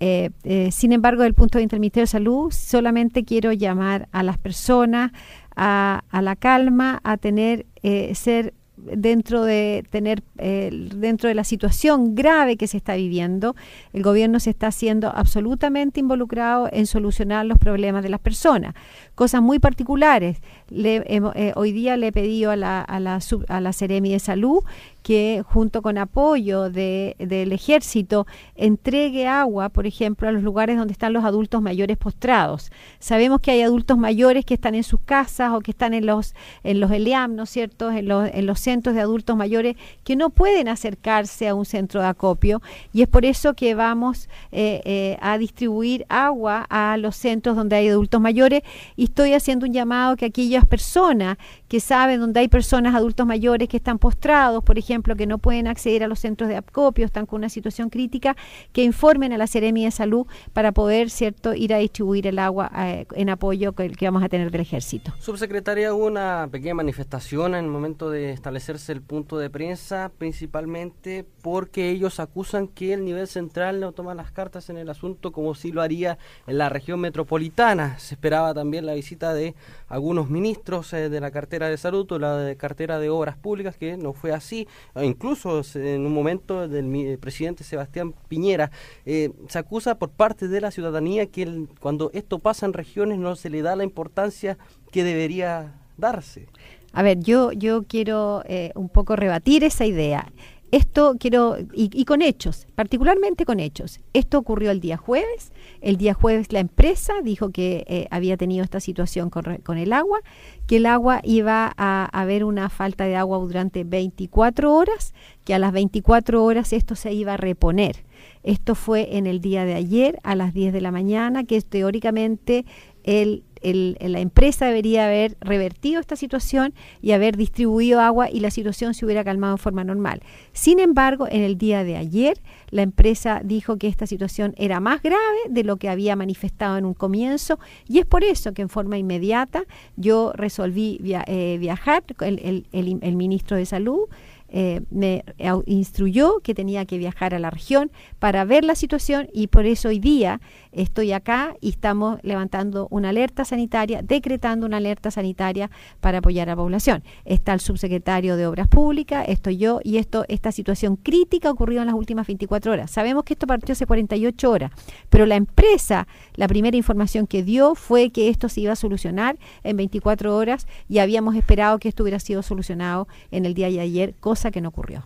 Eh, 0.00 0.30
sin 0.70 0.92
embargo, 0.92 1.22
desde 1.22 1.28
el 1.28 1.34
punto 1.34 1.56
de 1.56 1.64
vista 1.64 1.76
del 1.76 1.80
Ministerio 1.80 2.02
de 2.02 2.08
Salud, 2.08 2.50
solamente 2.52 3.24
quiero 3.24 3.52
llamar 3.52 4.08
a 4.12 4.22
las 4.22 4.36
personas 4.36 5.12
a, 5.54 6.02
a 6.10 6.20
la 6.20 6.36
calma, 6.36 7.00
a 7.04 7.16
tener, 7.16 7.64
ser 8.12 8.52
dentro 8.76 9.44
de 9.44 9.84
tener 9.90 10.22
eh, 10.38 10.70
dentro 10.94 11.28
de 11.28 11.34
la 11.34 11.44
situación 11.44 12.14
grave 12.14 12.56
que 12.56 12.66
se 12.66 12.76
está 12.76 12.94
viviendo, 12.94 13.56
el 13.92 14.02
gobierno 14.02 14.40
se 14.40 14.50
está 14.50 14.68
haciendo 14.68 15.08
absolutamente 15.08 16.00
involucrado 16.00 16.68
en 16.70 16.86
solucionar 16.86 17.46
los 17.46 17.58
problemas 17.58 18.02
de 18.02 18.10
las 18.10 18.20
personas. 18.20 18.74
Cosas 19.14 19.42
muy 19.42 19.58
particulares. 19.58 20.38
Le, 20.68 21.04
eh, 21.06 21.52
hoy 21.54 21.72
día 21.72 21.96
le 21.96 22.08
he 22.08 22.12
pedido 22.12 22.50
a 22.50 22.56
la, 22.56 22.80
a 22.80 22.98
la, 22.98 23.20
a 23.48 23.60
la 23.60 23.72
Seremi 23.72 24.10
de 24.12 24.18
Salud 24.18 24.64
que 25.06 25.44
junto 25.46 25.82
con 25.82 25.98
apoyo 25.98 26.68
de, 26.68 27.14
del 27.20 27.52
ejército 27.52 28.26
entregue 28.56 29.28
agua, 29.28 29.68
por 29.68 29.86
ejemplo, 29.86 30.28
a 30.28 30.32
los 30.32 30.42
lugares 30.42 30.76
donde 30.76 30.90
están 30.90 31.12
los 31.12 31.24
adultos 31.24 31.62
mayores 31.62 31.96
postrados. 31.96 32.72
Sabemos 32.98 33.40
que 33.40 33.52
hay 33.52 33.62
adultos 33.62 33.96
mayores 33.98 34.44
que 34.44 34.54
están 34.54 34.74
en 34.74 34.82
sus 34.82 34.98
casas 34.98 35.52
o 35.52 35.60
que 35.60 35.70
están 35.70 35.94
en 35.94 36.06
los 36.06 36.34
en 36.64 36.80
los 36.80 36.90
ELEAM, 36.90 37.36
¿no 37.36 37.44
es 37.44 37.50
cierto?, 37.50 37.92
en 37.92 38.08
los, 38.08 38.28
en 38.32 38.46
los 38.46 38.58
centros 38.58 38.96
de 38.96 39.00
adultos 39.00 39.36
mayores 39.36 39.76
que 40.02 40.16
no 40.16 40.30
pueden 40.30 40.66
acercarse 40.66 41.46
a 41.46 41.54
un 41.54 41.66
centro 41.66 42.00
de 42.00 42.08
acopio 42.08 42.60
y 42.92 43.02
es 43.02 43.08
por 43.08 43.24
eso 43.24 43.54
que 43.54 43.76
vamos 43.76 44.28
eh, 44.50 44.82
eh, 44.84 45.18
a 45.20 45.38
distribuir 45.38 46.04
agua 46.08 46.66
a 46.68 46.96
los 46.96 47.14
centros 47.14 47.54
donde 47.54 47.76
hay 47.76 47.88
adultos 47.88 48.20
mayores 48.20 48.62
y 48.96 49.04
estoy 49.04 49.34
haciendo 49.34 49.66
un 49.66 49.72
llamado 49.72 50.16
que 50.16 50.26
aquellas 50.56 50.68
personas 50.68 51.36
que 51.68 51.80
saben 51.80 52.20
donde 52.20 52.40
hay 52.40 52.48
personas 52.48 52.94
adultos 52.94 53.26
mayores 53.26 53.68
que 53.68 53.76
están 53.76 53.98
postrados, 53.98 54.62
por 54.62 54.78
ejemplo, 54.78 55.16
que 55.16 55.26
no 55.26 55.38
pueden 55.38 55.66
acceder 55.66 56.04
a 56.04 56.08
los 56.08 56.20
centros 56.20 56.48
de 56.48 56.56
acopio, 56.56 57.04
están 57.04 57.26
con 57.26 57.38
una 57.38 57.48
situación 57.48 57.90
crítica, 57.90 58.36
que 58.72 58.84
informen 58.84 59.32
a 59.32 59.38
la 59.38 59.46
Seremi 59.46 59.84
de 59.84 59.90
Salud 59.90 60.26
para 60.52 60.72
poder, 60.72 61.10
¿cierto?, 61.10 61.54
ir 61.54 61.74
a 61.74 61.78
distribuir 61.78 62.26
el 62.26 62.38
agua 62.38 62.70
eh, 62.76 63.06
en 63.14 63.30
apoyo 63.30 63.72
que, 63.72 63.90
vamos 64.02 64.22
a 64.22 64.28
tener 64.28 64.50
del 64.50 64.60
ejército. 64.60 65.12
Subsecretaria, 65.18 65.92
hubo 65.92 66.06
una 66.06 66.48
pequeña 66.50 66.74
manifestación 66.74 67.54
en 67.54 67.64
el 67.64 67.70
momento 67.70 68.10
de 68.10 68.30
establecerse 68.30 68.92
el 68.92 69.02
punto 69.02 69.38
de 69.38 69.50
prensa, 69.50 70.10
principalmente 70.16 71.24
porque 71.42 71.90
ellos 71.90 72.20
acusan 72.20 72.68
que 72.68 72.92
el 72.92 73.04
nivel 73.04 73.26
central 73.26 73.80
no 73.80 73.92
toma 73.92 74.14
las 74.14 74.30
cartas 74.30 74.70
en 74.70 74.76
el 74.76 74.88
asunto 74.88 75.32
como 75.32 75.54
si 75.54 75.72
lo 75.72 75.82
haría 75.82 76.18
en 76.46 76.58
la 76.58 76.68
región 76.68 77.00
metropolitana. 77.00 77.98
Se 77.98 78.14
esperaba 78.14 78.54
también 78.54 78.86
la 78.86 78.94
visita 78.94 79.34
de 79.34 79.54
algunos 79.88 80.30
ministros 80.30 80.92
eh, 80.92 81.08
de 81.08 81.20
la 81.20 81.30
cartera 81.30 81.55
de 81.58 81.76
salud 81.76 82.10
o 82.12 82.18
la 82.18 82.36
de 82.36 82.56
cartera 82.56 82.98
de 82.98 83.08
obras 83.08 83.36
públicas, 83.36 83.76
que 83.76 83.96
no 83.96 84.12
fue 84.12 84.32
así. 84.32 84.68
E 84.94 85.04
incluso 85.04 85.62
en 85.74 86.06
un 86.06 86.12
momento 86.12 86.68
del 86.68 87.18
presidente 87.18 87.64
Sebastián 87.64 88.14
Piñera, 88.28 88.70
eh, 89.04 89.30
se 89.48 89.58
acusa 89.58 89.98
por 89.98 90.10
parte 90.10 90.48
de 90.48 90.60
la 90.60 90.70
ciudadanía 90.70 91.26
que 91.26 91.66
cuando 91.80 92.10
esto 92.12 92.38
pasa 92.38 92.66
en 92.66 92.72
regiones 92.72 93.18
no 93.18 93.34
se 93.36 93.50
le 93.50 93.62
da 93.62 93.74
la 93.76 93.84
importancia 93.84 94.58
que 94.92 95.02
debería 95.02 95.74
darse. 95.96 96.46
A 96.92 97.02
ver, 97.02 97.18
yo, 97.20 97.52
yo 97.52 97.82
quiero 97.82 98.42
eh, 98.46 98.72
un 98.74 98.88
poco 98.88 99.16
rebatir 99.16 99.64
esa 99.64 99.84
idea. 99.84 100.32
Esto 100.72 101.16
quiero, 101.18 101.56
y, 101.72 102.04
con 102.04 102.22
hechos, 102.22 102.66
particularmente 102.74 103.44
con 103.44 103.60
hechos. 103.60 104.00
Esto 104.12 104.38
ocurrió 104.38 104.72
el 104.72 104.80
día 104.80 104.96
jueves. 104.96 105.52
El 105.80 105.96
día 105.96 106.12
jueves 106.12 106.52
la 106.52 106.58
empresa 106.58 107.14
dijo 107.22 107.50
que 107.50 107.84
eh, 107.86 108.08
había 108.10 108.36
tenido 108.36 108.64
esta 108.64 108.80
situación 108.80 109.30
con, 109.30 109.78
el 109.78 109.92
agua, 109.92 110.20
que 110.66 110.78
el 110.78 110.86
agua 110.86 111.20
iba 111.22 111.72
a 111.76 112.06
haber 112.06 112.42
una 112.42 112.68
falta 112.68 113.04
de 113.04 113.14
agua 113.14 113.38
durante 113.38 113.84
24 113.84 114.74
horas, 114.74 115.14
que 115.44 115.54
a 115.54 115.60
las 115.60 115.72
24 115.72 116.42
horas 116.42 116.72
esto 116.72 116.96
se 116.96 117.12
iba 117.12 117.34
a 117.34 117.36
reponer. 117.36 118.04
Esto 118.42 118.74
fue 118.74 119.16
en 119.16 119.26
el 119.26 119.40
día 119.40 119.64
de 119.64 119.74
ayer 119.74 120.18
a 120.24 120.34
las 120.34 120.52
10 120.52 120.72
de 120.72 120.80
la 120.80 120.90
mañana, 120.90 121.44
que 121.44 121.60
teóricamente 121.60 122.64
el 123.04 123.44
la 123.62 124.20
empresa 124.20 124.66
debería 124.66 125.06
haber 125.06 125.36
revertido 125.40 126.00
esta 126.00 126.16
situación 126.16 126.74
y 127.02 127.12
haber 127.12 127.36
distribuido 127.36 128.00
agua 128.00 128.30
y 128.30 128.40
la 128.40 128.50
situación 128.50 128.94
se 128.94 129.04
hubiera 129.04 129.24
calmado 129.24 129.54
en 129.54 129.58
forma 129.58 129.84
normal. 129.84 130.22
Sin 130.52 130.78
embargo, 130.78 131.26
en 131.30 131.42
el 131.42 131.58
día 131.58 131.84
de 131.84 131.96
ayer, 131.96 132.38
la 132.70 132.82
empresa 132.82 133.40
dijo 133.44 133.76
que 133.76 133.88
esta 133.88 134.06
situación 134.06 134.54
era 134.56 134.80
más 134.80 135.02
grave 135.02 135.20
de 135.48 135.64
lo 135.64 135.76
que 135.76 135.88
había 135.88 136.16
manifestado 136.16 136.76
en 136.76 136.84
un 136.84 136.94
comienzo 136.94 137.58
y 137.88 137.98
es 137.98 138.06
por 138.06 138.24
eso 138.24 138.52
que 138.52 138.62
en 138.62 138.68
forma 138.68 138.98
inmediata 138.98 139.64
yo 139.96 140.32
resolví 140.34 141.00
eh, 141.04 141.56
viajar, 141.58 142.04
el, 142.20 142.66
el 142.72 143.16
ministro 143.16 143.56
de 143.56 143.66
Salud, 143.66 144.08
eh, 144.48 144.82
me 144.90 145.24
instruyó 145.66 146.38
que 146.40 146.54
tenía 146.54 146.84
que 146.84 146.98
viajar 146.98 147.34
a 147.34 147.40
la 147.40 147.50
región 147.50 147.90
para 148.20 148.44
ver 148.44 148.64
la 148.64 148.76
situación 148.76 149.28
y 149.32 149.48
por 149.48 149.66
eso 149.66 149.88
hoy 149.88 149.98
día 149.98 150.40
estoy 150.76 151.12
acá 151.12 151.56
y 151.60 151.70
estamos 151.70 152.18
levantando 152.22 152.86
una 152.90 153.08
alerta 153.08 153.44
sanitaria, 153.44 154.02
decretando 154.02 154.66
una 154.66 154.76
alerta 154.76 155.10
sanitaria 155.10 155.70
para 156.00 156.18
apoyar 156.18 156.48
a 156.48 156.52
la 156.52 156.56
población. 156.56 157.02
Está 157.24 157.52
el 157.52 157.60
subsecretario 157.60 158.36
de 158.36 158.46
Obras 158.46 158.68
Públicas, 158.68 159.24
estoy 159.28 159.56
yo 159.56 159.80
y 159.82 159.96
esto 159.96 160.24
esta 160.28 160.52
situación 160.52 160.96
crítica 160.96 161.50
ocurrió 161.50 161.80
en 161.80 161.86
las 161.86 161.94
últimas 161.94 162.26
24 162.26 162.72
horas. 162.72 162.90
Sabemos 162.90 163.24
que 163.24 163.32
esto 163.32 163.46
partió 163.46 163.72
hace 163.72 163.86
48 163.86 164.50
horas, 164.50 164.70
pero 165.08 165.26
la 165.26 165.36
empresa, 165.36 166.06
la 166.34 166.48
primera 166.48 166.76
información 166.76 167.26
que 167.26 167.42
dio 167.42 167.74
fue 167.74 168.10
que 168.10 168.28
esto 168.28 168.48
se 168.48 168.60
iba 168.60 168.72
a 168.72 168.76
solucionar 168.76 169.38
en 169.64 169.76
24 169.76 170.36
horas 170.36 170.66
y 170.88 170.98
habíamos 170.98 171.36
esperado 171.36 171.78
que 171.78 171.88
esto 171.88 172.02
hubiera 172.02 172.20
sido 172.20 172.42
solucionado 172.42 173.08
en 173.30 173.46
el 173.46 173.54
día 173.54 173.68
de 173.68 173.80
ayer, 173.80 174.14
cosa 174.20 174.50
que 174.50 174.60
no 174.60 174.68
ocurrió. 174.68 175.04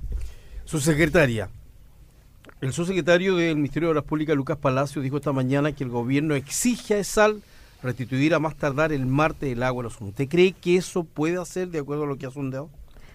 Su 0.65 0.81
secretaria, 0.81 1.51
el 2.61 2.75
subsecretario 2.75 3.37
del 3.37 3.57
Ministerio 3.57 3.89
de 3.89 3.93
Obras 3.93 4.05
Públicas, 4.05 4.37
Lucas 4.37 4.59
Palacio, 4.59 5.01
dijo 5.01 5.17
esta 5.17 5.33
mañana 5.33 5.73
que 5.73 5.83
el 5.83 5.91
gobierno 5.91 6.35
exige 6.35 6.95
a 6.95 6.99
ESAL 6.99 7.43
restituir 7.83 8.35
a 8.35 8.39
más 8.39 8.55
tardar 8.55 8.93
el 8.93 9.07
martes 9.07 9.51
el 9.51 9.63
agua 9.63 9.83
a 9.83 9.85
los 9.85 9.99
¿Usted 9.99 10.29
cree 10.29 10.53
que 10.53 10.77
eso 10.77 11.05
puede 11.05 11.41
hacer 11.41 11.69
de 11.69 11.79
acuerdo 11.79 12.05
a 12.05 12.07
lo 12.07 12.19
que 12.19 12.27
ha 12.27 12.31
sondeado? 12.31 12.69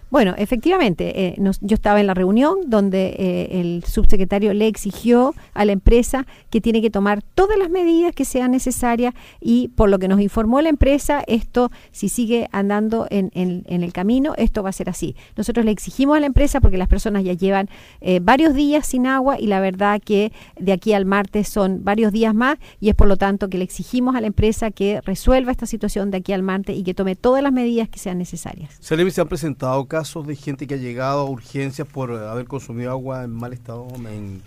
Bueno, 0.08 0.34
efectivamente, 0.38 1.26
eh, 1.26 1.36
yo 1.60 1.74
estaba 1.74 2.00
en 2.00 2.06
la 2.06 2.14
reunión 2.14 2.58
donde 2.66 3.16
eh, 3.18 3.60
el 3.60 3.82
subsecretario 3.84 4.54
le 4.54 4.68
exigió 4.68 5.34
a 5.52 5.64
la 5.64 5.72
empresa 5.72 6.26
que 6.48 6.60
tiene 6.60 6.80
que 6.80 6.90
tomar 6.90 7.22
todas 7.22 7.58
las 7.58 7.70
medidas 7.70 8.14
que 8.14 8.24
sean 8.24 8.52
necesarias 8.52 9.14
y 9.40 9.68
por 9.68 9.90
lo 9.90 9.98
que 9.98 10.06
nos 10.06 10.20
informó 10.20 10.60
la 10.60 10.68
empresa, 10.68 11.24
esto, 11.26 11.72
si 11.90 12.08
sigue 12.08 12.48
andando 12.52 13.08
en, 13.10 13.30
el 13.34 13.92
camino, 13.92 14.34
esto 14.36 14.62
va 14.62 14.70
a 14.70 14.72
ser 14.72 14.88
así. 14.88 15.16
Nosotros 15.36 15.64
le 15.64 15.72
exigimos 15.72 16.16
a 16.16 16.20
la 16.20 16.26
empresa 16.26 16.60
porque 16.60 16.78
las 16.78 16.88
personas 16.88 17.24
ya 17.24 17.32
llevan 17.32 17.68
eh, 18.00 18.20
varios 18.22 18.54
días 18.54 18.86
sin 18.86 19.06
agua 19.06 19.40
y 19.40 19.48
la 19.48 19.60
verdad 19.60 20.00
que 20.02 20.32
de 20.58 20.72
aquí 20.72 20.92
al 20.92 21.04
martes 21.04 21.48
son 21.48 21.82
varios 21.82 22.12
días 22.12 22.34
más 22.34 22.58
y 22.80 22.90
es 22.90 22.94
por 22.94 23.08
lo 23.08 23.16
tanto 23.16 23.48
que 23.48 23.58
le 23.58 23.64
exigimos 23.64 24.14
a 24.14 24.20
la 24.20 24.28
empresa 24.28 24.70
que 24.70 25.00
resuelva 25.00 25.50
esta 25.50 25.66
situación 25.66 26.12
de 26.12 26.18
aquí 26.18 26.32
al 26.32 26.42
martes 26.42 26.76
y 26.76 26.84
que 26.84 26.94
tome 26.94 27.16
todas 27.16 27.42
las 27.42 27.52
medidas 27.52 27.88
que 27.88 27.98
sean 27.98 28.18
necesarias. 28.18 28.76
Se 28.80 29.10
se 29.10 29.20
han 29.20 29.28
presentado 29.28 29.86
casos 29.96 30.26
de 30.26 30.36
gente 30.36 30.66
que 30.66 30.74
ha 30.74 30.76
llegado 30.76 31.20
a 31.20 31.24
urgencias 31.24 31.88
por 31.88 32.12
haber 32.12 32.46
consumido 32.46 32.90
agua 32.90 33.24
en 33.24 33.30
mal 33.30 33.54
estado, 33.54 33.88
en, 34.06 34.42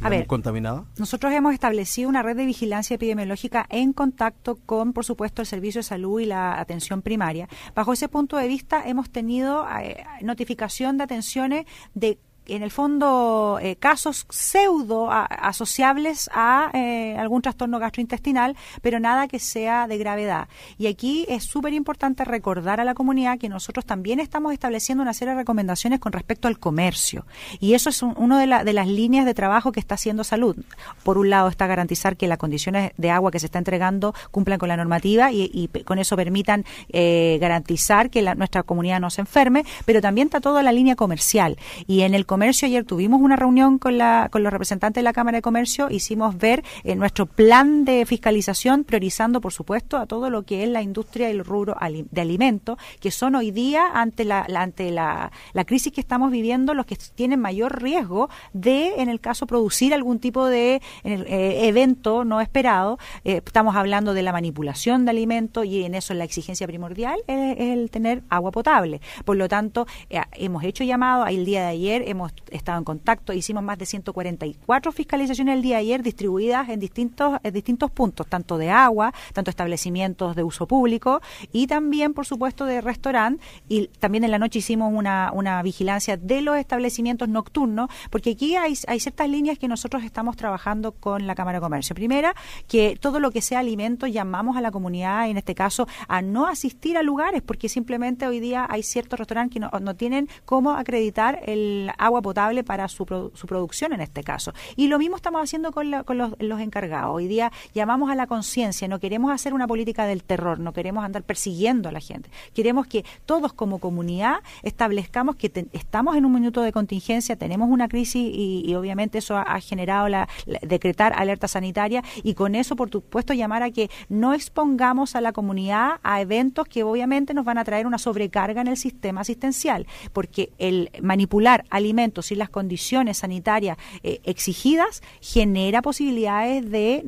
a 0.00 0.08
ver, 0.08 0.26
contaminada? 0.26 0.84
Nosotros 0.98 1.32
hemos 1.32 1.54
establecido 1.54 2.08
una 2.08 2.20
red 2.20 2.36
de 2.36 2.46
vigilancia 2.46 2.96
epidemiológica 2.96 3.64
en 3.70 3.92
contacto 3.92 4.58
con, 4.66 4.92
por 4.92 5.04
supuesto, 5.04 5.40
el 5.40 5.46
Servicio 5.46 5.78
de 5.78 5.84
Salud 5.84 6.18
y 6.18 6.26
la 6.26 6.58
atención 6.58 7.00
primaria. 7.00 7.48
Bajo 7.76 7.92
ese 7.92 8.08
punto 8.08 8.36
de 8.36 8.48
vista, 8.48 8.82
hemos 8.88 9.08
tenido 9.08 9.64
eh, 9.80 10.04
notificación 10.22 10.98
de 10.98 11.04
atenciones 11.04 11.66
de 11.94 12.18
en 12.46 12.62
el 12.62 12.70
fondo 12.70 13.58
eh, 13.60 13.76
casos 13.76 14.26
pseudo 14.28 15.10
asociables 15.10 16.30
a 16.32 16.70
eh, 16.74 17.16
algún 17.18 17.42
trastorno 17.42 17.78
gastrointestinal, 17.78 18.56
pero 18.82 19.00
nada 19.00 19.28
que 19.28 19.38
sea 19.38 19.86
de 19.86 19.98
gravedad. 19.98 20.48
Y 20.78 20.86
aquí 20.86 21.26
es 21.28 21.44
súper 21.44 21.72
importante 21.72 22.24
recordar 22.24 22.80
a 22.80 22.84
la 22.84 22.94
comunidad 22.94 23.38
que 23.38 23.48
nosotros 23.48 23.84
también 23.84 24.20
estamos 24.20 24.52
estableciendo 24.52 25.02
una 25.02 25.14
serie 25.14 25.34
de 25.34 25.40
recomendaciones 25.40 26.00
con 26.00 26.12
respecto 26.12 26.48
al 26.48 26.58
comercio. 26.58 27.26
Y 27.60 27.74
eso 27.74 27.90
es 27.90 28.02
una 28.02 28.38
de, 28.38 28.64
de 28.64 28.72
las 28.72 28.86
líneas 28.86 29.24
de 29.24 29.34
trabajo 29.34 29.72
que 29.72 29.80
está 29.80 29.94
haciendo 29.94 30.24
salud. 30.24 30.56
Por 31.02 31.18
un 31.18 31.30
lado 31.30 31.48
está 31.48 31.66
garantizar 31.66 32.16
que 32.16 32.26
las 32.26 32.38
condiciones 32.38 32.92
de 32.96 33.10
agua 33.10 33.30
que 33.30 33.40
se 33.40 33.46
está 33.46 33.58
entregando 33.58 34.14
cumplan 34.30 34.58
con 34.58 34.68
la 34.68 34.76
normativa 34.76 35.32
y, 35.32 35.68
con 35.84 35.98
eso 35.98 36.16
permitan 36.16 36.64
eh, 36.90 37.38
garantizar 37.40 38.10
que 38.10 38.22
nuestra 38.34 38.62
comunidad 38.62 39.00
no 39.00 39.10
se 39.10 39.20
enferme, 39.20 39.64
pero 39.84 40.00
también 40.00 40.28
está 40.28 40.40
toda 40.40 40.62
la 40.62 40.72
línea 40.72 40.96
comercial. 40.96 41.56
Y 41.86 42.02
en 42.02 42.14
el 42.14 42.26
Comercio 42.32 42.64
ayer 42.64 42.86
tuvimos 42.86 43.20
una 43.20 43.36
reunión 43.36 43.76
con, 43.78 43.98
la, 43.98 44.30
con 44.32 44.42
los 44.42 44.50
representantes 44.50 45.02
de 45.02 45.04
la 45.04 45.12
Cámara 45.12 45.36
de 45.36 45.42
Comercio, 45.42 45.90
hicimos 45.90 46.38
ver 46.38 46.64
en 46.82 46.98
nuestro 46.98 47.26
plan 47.26 47.84
de 47.84 48.06
fiscalización, 48.06 48.84
priorizando, 48.84 49.42
por 49.42 49.52
supuesto, 49.52 49.98
a 49.98 50.06
todo 50.06 50.30
lo 50.30 50.42
que 50.44 50.62
es 50.62 50.70
la 50.70 50.80
industria 50.80 51.28
y 51.28 51.32
el 51.32 51.44
rubro 51.44 51.76
de 52.10 52.20
alimentos, 52.22 52.78
que 53.00 53.10
son 53.10 53.34
hoy 53.34 53.50
día, 53.50 53.84
ante 53.92 54.24
la, 54.24 54.46
ante 54.56 54.90
la, 54.90 55.30
crisis 55.66 55.92
que 55.92 56.00
estamos 56.00 56.30
viviendo, 56.30 56.72
los 56.72 56.86
que 56.86 56.96
tienen 57.14 57.38
mayor 57.38 57.82
riesgo 57.82 58.30
de, 58.54 58.94
en 59.02 59.10
el 59.10 59.20
caso, 59.20 59.46
producir 59.46 59.92
algún 59.92 60.18
tipo 60.18 60.46
de 60.46 60.80
eh, 61.04 61.68
evento 61.68 62.24
no 62.24 62.40
esperado. 62.40 62.98
Eh, 63.24 63.42
estamos 63.44 63.76
hablando 63.76 64.14
de 64.14 64.22
la 64.22 64.32
manipulación 64.32 65.04
de 65.04 65.10
alimentos 65.10 65.66
y 65.66 65.84
en 65.84 65.94
eso 65.94 66.14
la 66.14 66.24
exigencia 66.24 66.66
primordial 66.66 67.20
es, 67.26 67.58
el 67.58 67.90
tener 67.90 68.22
agua 68.30 68.52
potable. 68.52 69.02
Por 69.26 69.36
lo 69.36 69.48
tanto, 69.48 69.86
eh, 70.08 70.22
hemos 70.32 70.64
hecho 70.64 70.82
llamado, 70.82 71.26
el 71.26 71.44
día 71.44 71.60
de 71.60 71.68
ayer 71.68 72.08
hemos 72.08 72.21
hemos 72.22 72.34
estado 72.50 72.78
en 72.78 72.84
contacto, 72.84 73.32
hicimos 73.32 73.62
más 73.62 73.78
de 73.78 73.86
144 73.86 74.92
fiscalizaciones 74.92 75.56
el 75.56 75.62
día 75.62 75.76
de 75.76 75.82
ayer 75.82 76.02
distribuidas 76.02 76.68
en 76.68 76.78
distintos, 76.78 77.38
distintos 77.52 77.90
puntos, 77.90 78.26
tanto 78.26 78.58
de 78.58 78.70
agua, 78.70 79.12
tanto 79.32 79.50
establecimientos 79.50 80.36
de 80.36 80.42
uso 80.42 80.66
público 80.66 81.20
y 81.52 81.66
también, 81.66 82.14
por 82.14 82.26
supuesto, 82.26 82.64
de 82.64 82.80
restaurante. 82.80 83.42
Y 83.68 83.88
también 83.88 84.24
en 84.24 84.30
la 84.30 84.38
noche 84.38 84.60
hicimos 84.60 84.92
una, 84.92 85.30
una 85.32 85.62
vigilancia 85.62 86.16
de 86.16 86.42
los 86.42 86.56
establecimientos 86.56 87.28
nocturnos, 87.28 87.90
porque 88.10 88.30
aquí 88.30 88.54
hay, 88.56 88.74
hay 88.86 89.00
ciertas 89.00 89.28
líneas 89.28 89.58
que 89.58 89.68
nosotros 89.68 90.04
estamos 90.04 90.36
trabajando 90.36 90.92
con 90.92 91.26
la 91.26 91.34
Cámara 91.34 91.58
de 91.58 91.62
Comercio. 91.62 91.94
Primera, 91.94 92.34
que 92.68 92.96
todo 93.00 93.18
lo 93.20 93.30
que 93.30 93.42
sea 93.42 93.60
alimento 93.60 94.06
llamamos 94.06 94.56
a 94.56 94.60
la 94.60 94.70
comunidad, 94.70 95.28
en 95.28 95.38
este 95.38 95.54
caso, 95.54 95.88
a 96.08 96.22
no 96.22 96.46
asistir 96.46 96.96
a 96.96 97.02
lugares, 97.02 97.42
porque 97.42 97.68
simplemente 97.68 98.26
hoy 98.26 98.40
día 98.40 98.66
hay 98.68 98.82
ciertos 98.82 99.18
restaurantes 99.18 99.54
que 99.54 99.60
no, 99.60 99.70
no 99.80 99.96
tienen 99.96 100.28
cómo 100.44 100.72
acreditar 100.72 101.40
el 101.46 101.90
agua 101.98 102.11
agua 102.12 102.22
potable 102.22 102.62
para 102.62 102.88
su, 102.88 103.06
producción 103.06 103.92
en 103.92 104.02
este 104.02 104.22
caso. 104.22 104.52
Y 104.76 104.88
lo 104.88 104.98
mismo 104.98 105.16
estamos 105.16 105.42
haciendo 105.42 105.72
con, 105.72 105.90
con 106.04 106.18
los, 106.18 106.34
los, 106.38 106.60
encargados. 106.60 107.14
Hoy 107.14 107.26
día 107.26 107.50
llamamos 107.74 108.10
a 108.10 108.14
la 108.14 108.26
conciencia, 108.26 108.86
no 108.86 109.00
queremos 109.00 109.32
hacer 109.32 109.54
una 109.54 109.66
política 109.66 110.04
del 110.04 110.22
terror, 110.22 110.58
no 110.60 110.72
queremos 110.72 111.04
andar 111.04 111.22
persiguiendo 111.22 111.88
a 111.88 111.92
la 111.92 112.00
gente. 112.00 112.30
Queremos 112.54 112.86
que 112.86 113.04
todos 113.24 113.52
como 113.54 113.78
comunidad 113.78 114.40
establezcamos 114.62 115.36
que 115.36 115.50
estamos 115.72 116.16
en 116.16 116.26
un 116.26 116.32
minuto 116.32 116.60
de 116.60 116.72
contingencia, 116.72 117.36
tenemos 117.36 117.70
una 117.70 117.88
crisis 117.88 118.30
y, 118.34 118.74
obviamente 118.74 119.18
eso 119.18 119.36
ha, 119.36 119.60
generado 119.60 120.08
la, 120.08 120.28
decretar 120.62 121.12
alerta 121.16 121.48
sanitaria 121.48 122.02
y 122.22 122.34
con 122.34 122.54
eso, 122.54 122.76
por 122.76 122.90
supuesto, 122.90 123.32
llamar 123.32 123.62
a 123.62 123.70
que 123.70 123.90
no 124.08 124.34
expongamos 124.34 125.16
a 125.16 125.20
la 125.20 125.32
comunidad 125.32 126.00
a 126.02 126.20
eventos 126.20 126.66
que 126.68 126.82
obviamente 126.82 127.32
nos 127.34 127.44
van 127.44 127.58
a 127.58 127.64
traer 127.64 127.86
una 127.86 127.98
sobrecarga 127.98 128.60
en 128.60 128.68
el 128.68 128.76
sistema 128.76 129.22
asistencial, 129.22 129.86
porque 130.12 130.52
el 130.58 130.90
manipular 131.00 131.64
alimentos 131.70 132.01
y 132.32 132.34
las 132.34 132.48
condiciones 132.48 133.18
sanitarias 133.18 133.78
eh, 134.02 134.20
exigidas 134.24 135.02
genera 135.20 135.82
posibilidades 135.82 136.70
de 136.70 137.02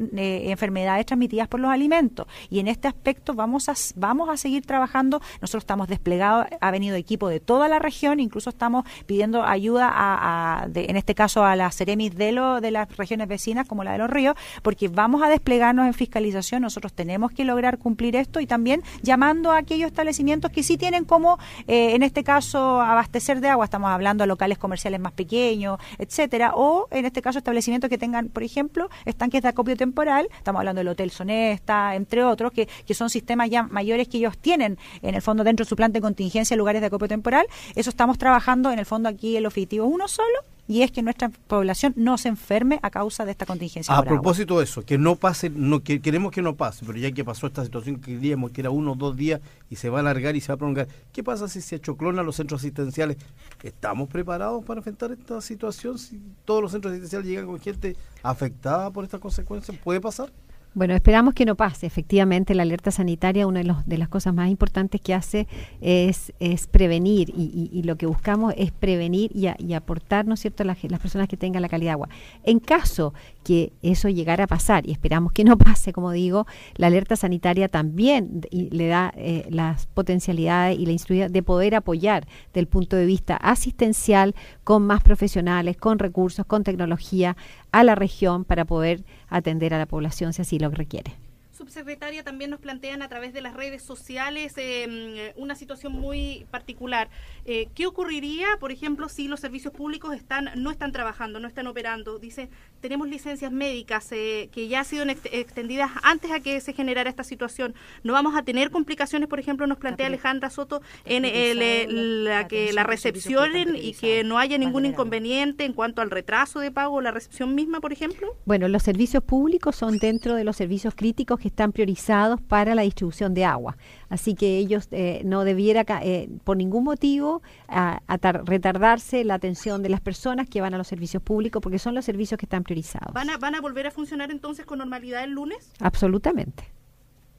enfermedades 0.51 1.07
transmitidas 1.07 1.49
por 1.49 1.61
los 1.61 1.71
alimentos. 1.71 2.27
Y 2.51 2.61
en 2.61 2.69
este 2.69 2.89
aspecto 2.89 3.35
vamos 3.35 3.69
a, 3.69 3.75
vamos 3.97 4.29
a 4.29 4.37
seguir 4.37 4.65
trabajando. 4.65 5.21
Nosotros 5.41 5.63
estamos 5.63 5.89
desplegados, 5.89 6.47
ha 6.61 6.71
venido 6.71 6.97
equipo 6.97 7.29
de 7.29 7.41
toda 7.41 7.69
la 7.69 7.79
región, 7.79 8.21
incluso 8.21 8.51
estamos 8.51 8.85
pidiendo 9.07 9.45
ayuda 9.45 9.91
a, 9.93 10.69
en 10.75 10.97
este 10.97 11.15
caso 11.15 11.45
a 11.45 11.57
las 11.57 11.77
Ceremis 11.77 12.15
de, 12.17 12.33
lo, 12.33 12.61
de 12.61 12.71
las 12.71 12.97
regiones 12.97 13.29
vecinas 13.29 13.67
como 13.67 13.85
la 13.85 13.93
de 13.93 13.99
los 13.99 14.11
ríos, 14.11 14.37
porque 14.63 14.89
vamos 14.89 15.23
a 15.23 15.29
desplegarnos 15.29 15.87
en 15.87 15.95
fiscalización. 15.95 16.63
Nosotros 16.63 16.93
tenemos 16.93 17.33
que 17.33 17.45
lograr 17.45 17.79
cumplir 17.79 18.17
esto 18.17 18.41
y 18.41 18.47
también 18.47 18.83
llamando 19.03 19.53
a 19.53 19.59
aquellos 19.59 19.89
establecimientos 19.89 20.51
que 20.51 20.63
sí 20.63 20.77
tienen 20.77 21.05
como, 21.05 21.39
eh, 21.67 21.95
en 21.95 22.03
este 22.03 22.25
caso, 22.25 22.81
abastecer 22.81 23.41
de 23.41 23.49
agua. 23.49 23.65
Estamos 23.65 23.91
hablando 23.91 24.23
de 24.23 24.29
locales 24.29 24.59
comerciales 24.59 24.84
más 25.01 25.13
pequeños, 25.13 25.79
etcétera, 25.99 26.53
o 26.55 26.89
en 26.91 27.05
este 27.05 27.23
caso 27.23 27.39
establecimientos 27.39 27.91
que 27.91 27.99
tengan, 27.99 28.29
por 28.29 28.43
ejemplo, 28.43 28.89
estanques 29.05 29.43
de 29.43 29.49
acopio 29.49 29.77
temporal, 29.77 30.29
estamos 30.37 30.61
hablando 30.61 30.81
del 30.81 30.89
Hotel 30.89 31.11
Sonesta, 31.11 31.95
entre 31.95 32.25
otros, 32.25 32.53
que, 32.53 32.69
que 32.87 32.95
son 32.95 33.11
sistemas 33.11 33.51
ya 33.51 33.65
mayores 33.65 34.09
que 34.09 34.19
ellos 34.19 34.39
tienen 34.39 34.79
en 35.03 35.15
el 35.15 35.23
fondo 35.23 35.45
dentro 35.45 35.65
de 35.65 35.69
su 35.69 35.77
plan 35.77 35.93
de 35.93 36.01
contingencia 36.01 36.57
lugares 36.57 36.81
de 36.81 36.87
acopio 36.87 37.09
temporal. 37.09 37.47
Eso 37.75 37.91
estamos 37.91 38.19
trabajando 38.19 38.71
en 38.71 38.79
el 38.79 38.87
fondo 38.87 39.09
aquí 39.09 39.37
el 39.37 39.47
objetivo 39.47 39.87
uno 39.87 40.09
solo 40.09 40.54
y 40.67 40.83
es 40.83 40.91
que 40.91 41.03
nuestra 41.03 41.29
población 41.29 41.93
no 41.97 42.17
se 42.17 42.29
enferme 42.29 42.79
a 42.83 42.91
causa 42.91 43.25
de 43.25 43.33
esta 43.33 43.47
contingencia. 43.47 43.97
A 43.97 44.03
propósito 44.03 44.59
de 44.59 44.65
eso, 44.65 44.83
que 44.83 44.97
no 44.97 45.17
pase, 45.17 45.51
no 45.51 45.83
que, 45.83 46.01
queremos 46.01 46.33
que 46.33 46.43
no 46.43 46.57
pase, 46.57 46.85
pero 46.87 46.99
ya 46.99 47.13
que 47.13 47.25
pasó 47.25 47.47
esta 47.47 47.65
situación 47.65 48.01
que 48.01 48.13
diríamos 48.13 48.51
que 48.51 48.63
era 48.63 48.71
uno 48.71 48.93
o 48.93 48.95
dos 48.95 49.17
días 49.17 49.41
y 49.69 49.77
se 49.77 49.91
va 49.91 49.99
a 49.99 50.01
alargar 50.01 50.37
y 50.37 50.41
se 50.41 50.49
va 50.49 50.55
a 50.55 50.57
prolongar, 50.57 50.89
¿qué 51.13 51.23
pasa 51.23 51.49
si 51.49 51.61
se 51.61 51.77
achoclonan 51.77 52.25
los 52.25 52.37
centros 52.37 52.63
asistenciales? 52.63 53.19
¿Estamos 53.63 54.09
preparados 54.09 54.65
para 54.65 54.79
enfrentar 54.79 55.13
esta 55.13 55.41
situación? 55.41 55.99
Si 55.99 56.21
todos 56.45 56.63
los 56.63 56.73
centros 56.73 56.93
asistenciales 56.93 57.29
llegan 57.29 57.47
con 57.47 57.61
gente 57.61 57.97
afectada 58.23 58.91
por 58.91 59.05
estas 59.05 59.21
consecuencias, 59.21 59.77
¿puede 59.79 60.01
pasar? 60.01 60.31
Bueno, 60.75 60.95
esperamos 60.95 61.35
que 61.35 61.45
no 61.45 61.55
pase. 61.55 61.87
Efectivamente, 61.87 62.53
la 62.53 62.63
alerta 62.63 62.91
sanitaria, 62.91 63.47
una 63.47 63.61
de, 63.61 63.65
los, 63.65 63.87
de 63.87 63.97
las 63.97 64.09
cosas 64.09 64.35
más 64.35 64.51
importantes 64.51 65.01
que 65.01 65.15
hace 65.15 65.47
es, 65.81 66.33
prevenir 66.73 67.31
y, 67.31 67.83
lo 67.85 67.97
que 67.97 68.07
buscamos 68.07 68.55
es 68.57 68.73
prevenir 68.73 69.31
y, 69.35 69.73
aportar, 69.75 70.27
¿no 70.27 70.35
es 70.35 70.41
cierto?, 70.41 70.65
las, 70.65 70.83
las 70.83 70.99
personas 70.99 71.29
que 71.29 71.37
tengan 71.37 71.63
la 71.63 71.69
calidad 71.69 71.91
de 71.91 71.93
agua. 71.93 72.09
En 72.43 72.59
caso 72.59 73.15
que 73.45 73.73
eso 73.83 74.09
llegara 74.09 74.45
a 74.45 74.47
pasar, 74.49 74.89
y 74.89 74.91
esperamos 74.91 75.33
que 75.33 75.45
no 75.45 75.57
pase, 75.59 75.93
como 75.93 76.11
digo, 76.11 76.47
la 76.75 76.89
alerta 76.89 77.15
sanitaria 77.15 77.69
también 77.69 78.41
le 78.51 78.87
da 78.89 79.13
eh, 79.17 79.47
las 79.51 79.87
potencialidades 79.87 80.77
y 80.79 80.87
la 80.87 80.93
instruida 80.93 81.29
de 81.29 81.43
poder 81.45 81.77
apoyar 81.77 82.27
del 82.53 82.67
punto 82.67 82.97
de 82.97 83.07
vista 83.07 83.37
asistencial 83.37 84.35
con 84.65 84.85
más 84.85 85.03
profesionales, 85.05 85.77
con 85.77 86.01
recursos, 86.01 86.47
con 86.47 86.65
tecnología 86.65 87.37
a 87.75 87.83
la 87.83 87.97
región 87.97 88.45
para 88.45 88.65
poder 88.65 89.05
atender 89.29 89.75
a 89.75 89.79
la 89.79 89.87
población 89.87 90.33
si 90.33 90.43
así 90.43 90.59
lo 90.61 90.71
requiere 90.71 91.17
subsecretaria, 91.65 92.23
también 92.23 92.51
nos 92.51 92.61
plantean 92.61 93.03
a 93.03 93.09
través 93.09 93.33
de 93.33 93.41
las 93.41 93.55
redes 93.55 93.83
sociales 93.83 94.55
eh, 94.57 95.33
una 95.37 95.55
situación 95.55 95.93
muy 95.93 96.47
particular. 96.51 97.09
Eh, 97.47 97.69
¿Qué 97.75 97.87
ocurriría, 97.87 98.47
por 98.61 98.71
ejemplo, 98.71 99.09
si 99.09 99.29
los 99.29 99.41
servicios 99.41 99.73
públicos 99.73 100.15
están 100.15 100.51
no 100.57 100.71
están 100.71 100.93
trabajando, 100.93 101.41
no 101.41 101.49
están 101.49 101.67
operando? 101.67 102.19
Dice, 102.19 102.51
tenemos 102.81 103.09
licencias 103.09 103.51
médicas 103.51 104.13
eh, 104.13 104.49
que 104.53 104.69
ya 104.69 104.81
han 104.81 104.85
sido 104.85 105.05
extendidas 105.05 105.91
antes 106.03 106.31
a 106.31 106.41
que 106.41 106.61
se 106.61 106.73
generara 106.73 107.09
esta 107.09 107.25
situación. 107.25 107.75
¿No 108.03 108.13
vamos 108.13 108.37
a 108.37 108.43
tener 108.43 108.71
complicaciones, 108.71 109.29
por 109.29 109.41
ejemplo, 109.41 109.67
nos 109.67 109.79
plantea 109.79 110.07
Alejandra 110.09 110.51
Soto, 110.51 110.83
en 111.05 111.25
el, 111.25 112.25
la 112.25 112.47
que 112.47 112.73
la 112.73 112.85
recepcionen 112.85 113.75
y 113.77 113.95
que 113.95 114.23
no 114.23 114.39
haya 114.39 114.59
ningún 114.59 114.85
inconveniente 114.85 115.65
en 115.65 115.73
cuanto 115.73 116.03
al 116.03 116.11
retraso 116.11 116.61
de 116.61 116.71
pago 116.71 116.97
o 116.97 117.01
la 117.01 117.11
recepción 117.11 117.55
misma, 117.55 117.81
por 117.81 117.93
ejemplo? 117.93 118.37
Bueno, 118.45 118.69
los 118.69 118.83
servicios 118.83 119.23
públicos 119.23 119.77
son 119.77 119.99
dentro 119.99 120.35
de 120.35 120.45
los 120.45 120.57
servicios 120.57 120.95
críticos 120.95 121.41
que 121.41 121.49
están 121.55 121.73
priorizados 121.73 122.41
para 122.41 122.75
la 122.75 122.83
distribución 122.83 123.33
de 123.33 123.45
agua. 123.45 123.77
Así 124.09 124.35
que 124.35 124.59
ellos 124.59 124.89
eh, 124.91 125.23
no 125.25 125.45
debiera, 125.45 125.85
eh, 126.03 126.29
por 126.43 126.57
ningún 126.57 126.85
motivo, 126.85 127.43
a, 127.69 128.01
retardarse 128.45 129.25
la 129.25 129.35
atención 129.35 129.83
de 129.83 129.89
las 129.89 130.01
personas 130.01 130.49
que 130.49 130.61
van 130.61 130.75
a 130.75 130.79
los 130.79 130.89
servicios 130.89 131.23
públicos, 131.23 131.63
porque 131.63 131.79
son 131.79 131.95
los 131.95 132.05
servicios 132.05 132.39
que 132.39 132.47
están 132.47 132.65
priorizados. 132.65 133.15
¿Van 133.15 133.31
a, 133.31 133.39
van 133.39 133.55
a 133.55 133.61
volver 133.61 133.87
a 133.87 133.91
funcionar 133.91 134.31
entonces 134.31 134.67
con 134.67 134.79
normalidad 134.79 135.23
el 135.25 135.31
lunes? 135.31 135.73
Absolutamente. 135.81 136.65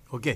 Ok. 0.10 0.28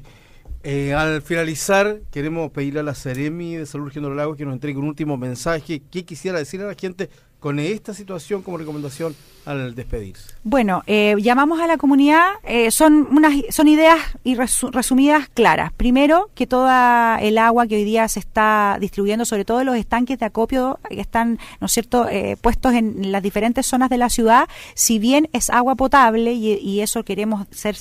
Eh, 0.61 0.93
al 0.93 1.21
finalizar, 1.21 2.01
queremos 2.11 2.51
pedirle 2.51 2.81
a 2.81 2.83
la 2.83 2.93
Ceremi 2.93 3.55
de 3.55 3.65
Salud 3.65 3.85
Regional 3.85 4.15
Lagos 4.15 4.35
que 4.35 4.43
nos 4.43 4.53
entregue 4.53 4.77
un 4.77 4.87
último 4.87 5.15
mensaje. 5.15 5.81
¿Qué 5.89 6.03
quisiera 6.03 6.37
decir 6.37 6.61
a 6.61 6.67
la 6.67 6.75
gente 6.75 7.09
con 7.39 7.59
esta 7.59 7.93
situación 7.93 8.41
como 8.41 8.57
recomendación 8.57 9.15
al 9.45 9.73
despedirse? 9.73 10.33
Bueno, 10.43 10.83
eh, 10.85 11.15
llamamos 11.19 11.59
a 11.59 11.67
la 11.67 11.77
comunidad, 11.77 12.27
eh, 12.43 12.71
son 12.71 13.07
unas 13.11 13.33
son 13.49 13.67
ideas 13.67 13.99
y 14.23 14.35
resumidas 14.35 15.29
claras. 15.29 15.71
Primero, 15.73 16.29
que 16.35 16.47
toda 16.47 17.17
el 17.21 17.37
agua 17.37 17.67
que 17.67 17.75
hoy 17.75 17.83
día 17.83 18.07
se 18.07 18.19
está 18.19 18.77
distribuyendo, 18.79 19.25
sobre 19.25 19.45
todo 19.45 19.63
los 19.63 19.75
estanques 19.75 20.19
de 20.19 20.25
acopio 20.25 20.79
que 20.89 20.99
están, 20.99 21.39
¿no 21.59 21.65
es 21.65 21.71
cierto?, 21.71 22.07
eh, 22.09 22.37
puestos 22.39 22.73
en 22.73 23.11
las 23.11 23.23
diferentes 23.23 23.65
zonas 23.65 23.89
de 23.89 23.97
la 23.97 24.09
ciudad, 24.09 24.47
si 24.73 24.99
bien 24.99 25.29
es 25.33 25.49
agua 25.49 25.75
potable 25.75 26.33
y, 26.33 26.79
eso 26.79 27.03
queremos 27.03 27.45
ser 27.51 27.75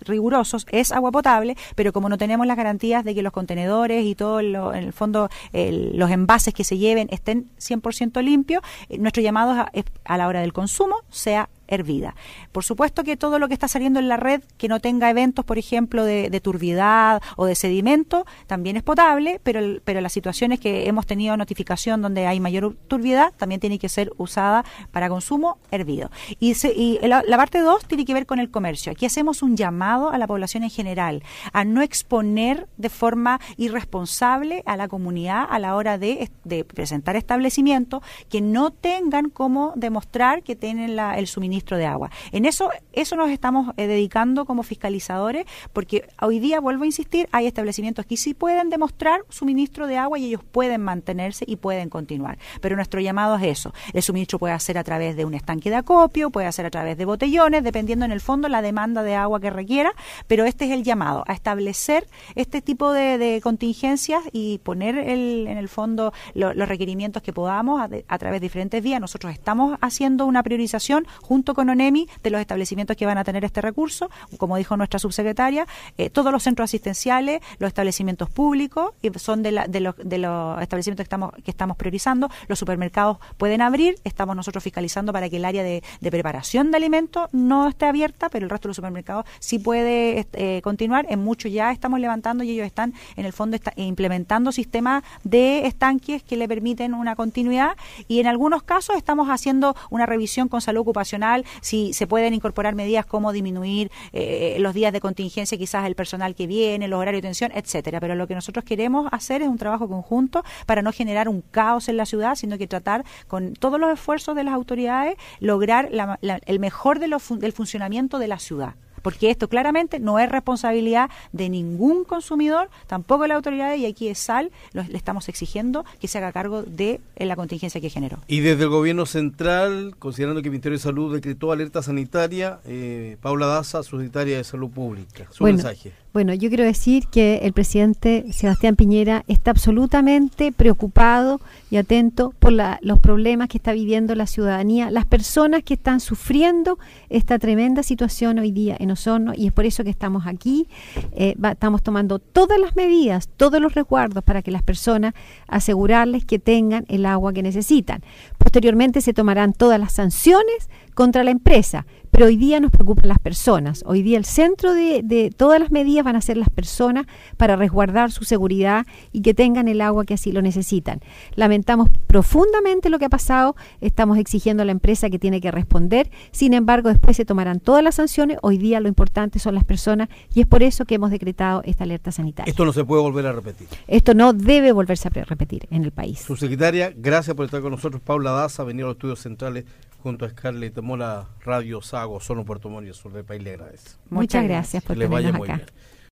rigurosos, 0.00 0.66
es 0.72 0.90
agua 0.90 1.12
potable, 1.12 1.56
pero 1.76 1.92
como 1.92 2.08
no 2.08 2.18
tenemos 2.18 2.44
las 2.44 2.56
garantías 2.56 3.04
de 3.04 3.14
que 3.14 3.22
los 3.22 3.32
contenedores 3.32 4.04
y 4.04 4.16
todo, 4.16 4.40
en 4.40 4.84
el 4.84 4.92
fondo, 4.92 5.28
los 5.52 6.10
envases 6.10 6.52
que 6.54 6.64
se 6.64 6.78
lleven 6.78 7.08
estén 7.12 7.50
100% 7.60 8.20
limpios, 8.22 8.62
nuestro 8.98 9.22
llamado 9.22 9.66
es 9.72 9.84
a 10.04 10.16
la 10.16 10.28
hora 10.28 10.40
del 10.40 10.52
consumo 10.52 10.96
sea 11.10 11.48
hervida. 11.74 12.14
Por 12.52 12.64
supuesto 12.64 13.02
que 13.02 13.16
todo 13.16 13.38
lo 13.38 13.48
que 13.48 13.54
está 13.54 13.66
saliendo 13.66 13.98
en 13.98 14.08
la 14.08 14.16
red 14.16 14.42
que 14.58 14.68
no 14.68 14.80
tenga 14.80 15.10
eventos, 15.10 15.44
por 15.44 15.58
ejemplo, 15.58 16.04
de, 16.04 16.30
de 16.30 16.40
turbiedad 16.40 17.22
o 17.36 17.46
de 17.46 17.54
sedimento, 17.54 18.26
también 18.46 18.76
es 18.76 18.82
potable, 18.82 19.40
pero, 19.42 19.80
pero 19.84 20.00
las 20.00 20.12
situaciones 20.12 20.60
que 20.60 20.86
hemos 20.86 21.06
tenido 21.06 21.36
notificación 21.36 22.02
donde 22.02 22.26
hay 22.26 22.40
mayor 22.40 22.76
turbiedad 22.88 23.32
también 23.36 23.60
tiene 23.60 23.78
que 23.78 23.88
ser 23.88 24.12
usada 24.18 24.64
para 24.90 25.08
consumo 25.08 25.58
hervido. 25.70 26.10
Y, 26.38 26.54
y 26.76 26.98
la, 27.02 27.22
la, 27.26 27.36
parte 27.36 27.60
2 27.60 27.86
tiene 27.86 28.04
que 28.04 28.14
ver 28.14 28.26
con 28.26 28.38
el 28.38 28.50
comercio. 28.50 28.92
Aquí 28.92 29.06
hacemos 29.06 29.42
un 29.42 29.56
llamado 29.56 30.10
a 30.10 30.18
la 30.18 30.26
población 30.26 30.62
en 30.62 30.70
general 30.70 31.22
a 31.52 31.64
no 31.64 31.82
exponer 31.82 32.68
de 32.76 32.90
forma 32.90 33.40
irresponsable 33.56 34.62
a 34.66 34.76
la 34.76 34.88
comunidad 34.88 35.46
a 35.48 35.58
la 35.58 35.74
hora 35.74 35.98
de, 35.98 36.30
de 36.44 36.64
presentar 36.64 37.16
establecimientos 37.16 38.02
que 38.28 38.40
no 38.40 38.70
tengan 38.70 39.30
cómo 39.30 39.72
demostrar 39.76 40.42
que 40.42 40.56
tienen 40.56 40.96
la, 40.96 41.18
el 41.18 41.26
suministro 41.26 41.61
de 41.70 41.86
agua. 41.86 42.10
En 42.32 42.44
eso, 42.44 42.70
eso 42.92 43.16
nos 43.16 43.30
estamos 43.30 43.72
eh, 43.76 43.86
dedicando 43.86 44.44
como 44.44 44.62
fiscalizadores, 44.62 45.46
porque 45.72 46.08
hoy 46.20 46.38
día, 46.38 46.60
vuelvo 46.60 46.82
a 46.82 46.86
insistir, 46.86 47.28
hay 47.32 47.46
establecimientos 47.46 48.06
que 48.06 48.16
sí 48.16 48.34
pueden 48.34 48.70
demostrar 48.70 49.20
suministro 49.28 49.86
de 49.86 49.96
agua 49.96 50.18
y 50.18 50.26
ellos 50.26 50.42
pueden 50.44 50.82
mantenerse 50.82 51.44
y 51.46 51.56
pueden 51.56 51.88
continuar. 51.88 52.38
Pero 52.60 52.76
nuestro 52.76 53.00
llamado 53.00 53.36
es 53.36 53.44
eso. 53.44 53.72
El 53.92 54.02
suministro 54.02 54.38
puede 54.38 54.58
ser 54.60 54.78
a 54.78 54.84
través 54.84 55.16
de 55.16 55.24
un 55.24 55.34
estanque 55.34 55.70
de 55.70 55.76
acopio, 55.76 56.30
puede 56.30 56.50
ser 56.52 56.66
a 56.66 56.70
través 56.70 56.96
de 56.98 57.04
botellones, 57.04 57.64
dependiendo 57.64 58.04
en 58.04 58.12
el 58.12 58.20
fondo 58.20 58.48
la 58.48 58.62
demanda 58.62 59.02
de 59.02 59.14
agua 59.14 59.40
que 59.40 59.50
requiera, 59.50 59.92
pero 60.26 60.44
este 60.44 60.66
es 60.66 60.72
el 60.72 60.82
llamado, 60.82 61.24
a 61.26 61.32
establecer 61.32 62.06
este 62.34 62.60
tipo 62.60 62.92
de, 62.92 63.40
contingencias 63.42 64.22
y 64.32 64.58
poner 64.58 64.96
el, 64.98 65.46
en 65.46 65.56
el 65.56 65.68
fondo 65.68 66.12
los 66.34 66.68
requerimientos 66.68 67.22
que 67.22 67.32
podamos 67.32 67.80
a, 67.80 67.88
a 68.08 68.18
través 68.18 68.40
de 68.40 68.46
diferentes 68.46 68.82
vías. 68.82 69.00
Nosotros 69.00 69.32
estamos 69.32 69.78
haciendo 69.80 70.26
una 70.26 70.42
priorización 70.42 71.06
junto 71.22 71.51
con 71.54 71.68
ONEMI 71.68 72.08
de 72.22 72.30
los 72.30 72.40
establecimientos 72.40 72.96
que 72.96 73.06
van 73.06 73.18
a 73.18 73.24
tener 73.24 73.44
este 73.44 73.60
recurso, 73.60 74.10
como 74.38 74.56
dijo 74.56 74.76
nuestra 74.76 74.98
subsecretaria, 74.98 75.66
eh, 75.98 76.10
todos 76.10 76.32
los 76.32 76.42
centros 76.42 76.64
asistenciales, 76.64 77.40
los 77.58 77.68
establecimientos 77.68 78.30
públicos, 78.30 78.92
y 79.02 79.10
son 79.18 79.42
de, 79.42 79.64
de, 79.68 79.80
los, 79.80 79.96
de 79.96 80.18
los 80.18 80.60
establecimientos 80.60 81.04
que 81.04 81.06
estamos, 81.06 81.32
que 81.44 81.50
estamos 81.50 81.76
priorizando, 81.76 82.30
los 82.48 82.58
supermercados 82.58 83.18
pueden 83.36 83.62
abrir, 83.62 83.96
estamos 84.04 84.36
nosotros 84.36 84.62
fiscalizando 84.62 85.12
para 85.12 85.28
que 85.28 85.36
el 85.36 85.44
área 85.44 85.62
de, 85.62 85.82
preparación 86.00 86.70
de 86.70 86.76
alimentos 86.76 87.28
no 87.32 87.68
esté 87.68 87.86
abierta, 87.86 88.28
pero 88.28 88.44
el 88.44 88.50
resto 88.50 88.68
de 88.68 88.70
los 88.70 88.76
supermercados 88.76 89.24
sí 89.38 89.58
puede 89.58 90.26
eh, 90.34 90.60
continuar, 90.62 91.06
en 91.08 91.24
muchos 91.24 91.50
ya 91.50 91.72
estamos 91.72 92.00
levantando 92.00 92.44
y 92.44 92.50
ellos 92.50 92.66
están 92.66 92.92
en 93.16 93.24
el 93.24 93.32
fondo 93.32 93.56
implementando 93.76 94.52
sistemas 94.52 95.04
de 95.24 95.66
estanques 95.66 96.22
que 96.22 96.36
le 96.36 96.46
permiten 96.48 96.92
una 96.94 97.16
continuidad. 97.16 97.76
Y 98.08 98.20
en 98.20 98.26
algunos 98.26 98.62
casos 98.62 98.96
estamos 98.96 99.28
haciendo 99.28 99.74
una 99.90 100.04
revisión 100.04 100.48
con 100.48 100.60
salud 100.60 100.82
ocupacional 100.82 101.31
si 101.60 101.92
se 101.92 102.06
pueden 102.06 102.34
incorporar 102.34 102.74
medidas 102.74 103.06
como 103.06 103.32
disminuir 103.32 103.90
eh, 104.12 104.56
los 104.58 104.74
días 104.74 104.92
de 104.92 105.00
contingencia, 105.00 105.56
quizás 105.58 105.86
el 105.86 105.94
personal 105.94 106.34
que 106.34 106.46
viene, 106.46 106.88
los 106.88 107.00
horarios 107.00 107.22
de 107.22 107.28
atención, 107.28 107.52
etcétera. 107.54 108.00
Pero 108.00 108.14
lo 108.14 108.26
que 108.26 108.34
nosotros 108.34 108.64
queremos 108.64 109.08
hacer 109.12 109.42
es 109.42 109.48
un 109.48 109.58
trabajo 109.58 109.88
conjunto 109.88 110.44
para 110.66 110.82
no 110.82 110.92
generar 110.92 111.28
un 111.28 111.42
caos 111.42 111.88
en 111.88 111.96
la 111.96 112.06
ciudad, 112.06 112.34
sino 112.34 112.58
que 112.58 112.66
tratar 112.66 113.04
con 113.28 113.54
todos 113.54 113.78
los 113.78 113.92
esfuerzos 113.92 114.34
de 114.36 114.44
las 114.44 114.54
autoridades 114.54 115.16
lograr 115.40 115.90
el 116.22 116.58
mejor 116.58 116.98
de 116.98 117.12
del 117.12 117.52
funcionamiento 117.52 118.18
de 118.18 118.28
la 118.28 118.38
ciudad 118.38 118.74
porque 119.02 119.30
esto 119.30 119.48
claramente 119.48 120.00
no 120.00 120.18
es 120.18 120.30
responsabilidad 120.30 121.10
de 121.32 121.48
ningún 121.48 122.04
consumidor, 122.04 122.70
tampoco 122.86 123.22
de 123.22 123.28
la 123.28 123.34
autoridad, 123.34 123.74
y 123.76 123.86
aquí 123.86 124.08
es 124.08 124.18
SAL, 124.18 124.50
le 124.72 124.96
estamos 124.96 125.28
exigiendo 125.28 125.84
que 126.00 126.08
se 126.08 126.18
haga 126.18 126.32
cargo 126.32 126.62
de 126.62 127.00
eh, 127.16 127.26
la 127.26 127.36
contingencia 127.36 127.80
que 127.80 127.90
generó. 127.90 128.18
Y 128.26 128.40
desde 128.40 128.64
el 128.64 128.70
gobierno 128.70 129.06
central, 129.06 129.94
considerando 129.98 130.42
que 130.42 130.48
el 130.48 130.52
Ministerio 130.52 130.78
de 130.78 130.82
Salud 130.82 131.14
decretó 131.14 131.52
alerta 131.52 131.82
sanitaria, 131.82 132.60
eh, 132.64 133.16
Paula 133.20 133.46
Daza, 133.46 133.82
subsecretaria 133.82 134.36
de 134.36 134.44
Salud 134.44 134.70
Pública, 134.70 135.26
su 135.30 135.44
mensaje. 135.44 135.92
Bueno, 136.12 136.34
yo 136.34 136.50
quiero 136.50 136.64
decir 136.64 137.06
que 137.06 137.38
el 137.38 137.54
presidente 137.54 138.26
Sebastián 138.32 138.76
Piñera 138.76 139.24
está 139.28 139.50
absolutamente 139.50 140.52
preocupado 140.52 141.40
y 141.70 141.78
atento 141.78 142.34
por 142.38 142.52
los 142.52 142.98
problemas 143.00 143.48
que 143.48 143.56
está 143.56 143.72
viviendo 143.72 144.14
la 144.14 144.26
ciudadanía, 144.26 144.90
las 144.90 145.06
personas 145.06 145.62
que 145.62 145.72
están 145.72 146.00
sufriendo 146.00 146.78
esta 147.08 147.38
tremenda 147.38 147.82
situación 147.82 148.38
hoy 148.38 148.52
día 148.52 148.76
en 148.78 148.90
Osorno 148.90 149.32
y 149.34 149.46
es 149.46 149.54
por 149.54 149.64
eso 149.64 149.84
que 149.84 149.90
estamos 149.90 150.26
aquí. 150.26 150.68
Eh, 151.12 151.34
estamos 151.50 151.82
tomando 151.82 152.18
todas 152.18 152.60
las 152.60 152.76
medidas, 152.76 153.30
todos 153.38 153.58
los 153.62 153.74
resguardos 153.74 154.22
para 154.22 154.42
que 154.42 154.50
las 154.50 154.62
personas 154.62 155.14
asegurarles 155.48 156.26
que 156.26 156.38
tengan 156.38 156.84
el 156.88 157.06
agua 157.06 157.32
que 157.32 157.42
necesitan. 157.42 158.02
Posteriormente 158.36 159.00
se 159.00 159.14
tomarán 159.14 159.54
todas 159.54 159.80
las 159.80 159.92
sanciones 159.92 160.68
contra 160.94 161.24
la 161.24 161.30
empresa, 161.30 161.86
pero 162.10 162.26
hoy 162.26 162.36
día 162.36 162.60
nos 162.60 162.70
preocupan 162.70 163.08
las 163.08 163.18
personas. 163.18 163.82
Hoy 163.86 164.02
día 164.02 164.18
el 164.18 164.26
centro 164.26 164.74
de, 164.74 165.32
todas 165.34 165.58
las 165.58 165.70
medidas 165.70 166.04
van 166.04 166.14
a 166.14 166.20
ser 166.20 166.36
las 166.36 166.50
personas 166.50 167.06
para 167.38 167.56
resguardar 167.56 168.12
su 168.12 168.24
seguridad 168.24 168.86
y 169.12 169.22
que 169.22 169.32
tengan 169.32 169.66
el 169.66 169.80
agua 169.80 170.04
que 170.04 170.14
así 170.14 170.30
lo 170.30 170.42
necesitan. 170.42 171.00
Lamentamos 171.36 171.88
profundamente 172.06 172.90
lo 172.90 172.98
que 172.98 173.06
ha 173.06 173.08
pasado, 173.08 173.56
estamos 173.80 174.18
exigiendo 174.18 174.62
a 174.62 174.66
la 174.66 174.72
empresa 174.72 175.08
que 175.08 175.18
tiene 175.18 175.40
que 175.40 175.50
responder, 175.50 176.10
sin 176.32 176.52
embargo 176.52 176.90
después 176.90 177.16
se 177.16 177.24
tomarán 177.24 177.60
todas 177.60 177.82
las 177.82 177.94
sanciones, 177.94 178.36
hoy 178.42 178.58
día 178.58 178.80
lo 178.80 178.88
importante 178.88 179.38
son 179.38 179.54
las 179.54 179.64
personas 179.64 180.10
y 180.34 180.42
es 180.42 180.46
por 180.46 180.62
eso 180.62 180.84
que 180.84 180.96
hemos 180.96 181.10
decretado 181.10 181.62
esta 181.64 181.84
alerta 181.84 182.12
sanitaria. 182.12 182.50
Esto 182.50 182.66
no 182.66 182.74
se 182.74 182.84
puede 182.84 183.00
volver 183.00 183.26
a 183.26 183.32
repetir. 183.32 183.66
Esto 183.88 184.12
no 184.12 184.34
debe 184.34 184.72
volverse 184.72 185.08
a 185.08 185.10
repetir 185.10 185.66
en 185.70 185.84
el 185.84 185.92
país. 185.92 186.20
Su 186.20 186.36
secretaria, 186.36 186.92
gracias 186.94 187.34
por 187.34 187.46
estar 187.46 187.62
con 187.62 187.70
nosotros, 187.70 188.02
Paula 188.02 188.32
Daza, 188.32 188.64
venir 188.64 188.84
a 188.84 188.88
los 188.88 188.96
estudios 188.96 189.20
centrales 189.20 189.64
junto 190.02 190.24
a 190.24 190.30
Scarlett 190.30 190.74
tomó 190.74 190.96
la 190.96 191.28
Radio 191.40 191.80
Sago, 191.80 192.20
Sono 192.20 192.44
Puerto 192.44 192.68
Montt 192.68 192.88
y 192.88 192.92
Sur 192.92 193.12
del 193.12 193.24
País. 193.24 193.42
Le 193.42 193.54
agradece. 193.54 193.96
Muchas 194.10 194.44
gracias 194.44 194.82
por 194.82 194.98
tenernos 194.98 195.48
acá. 195.48 195.62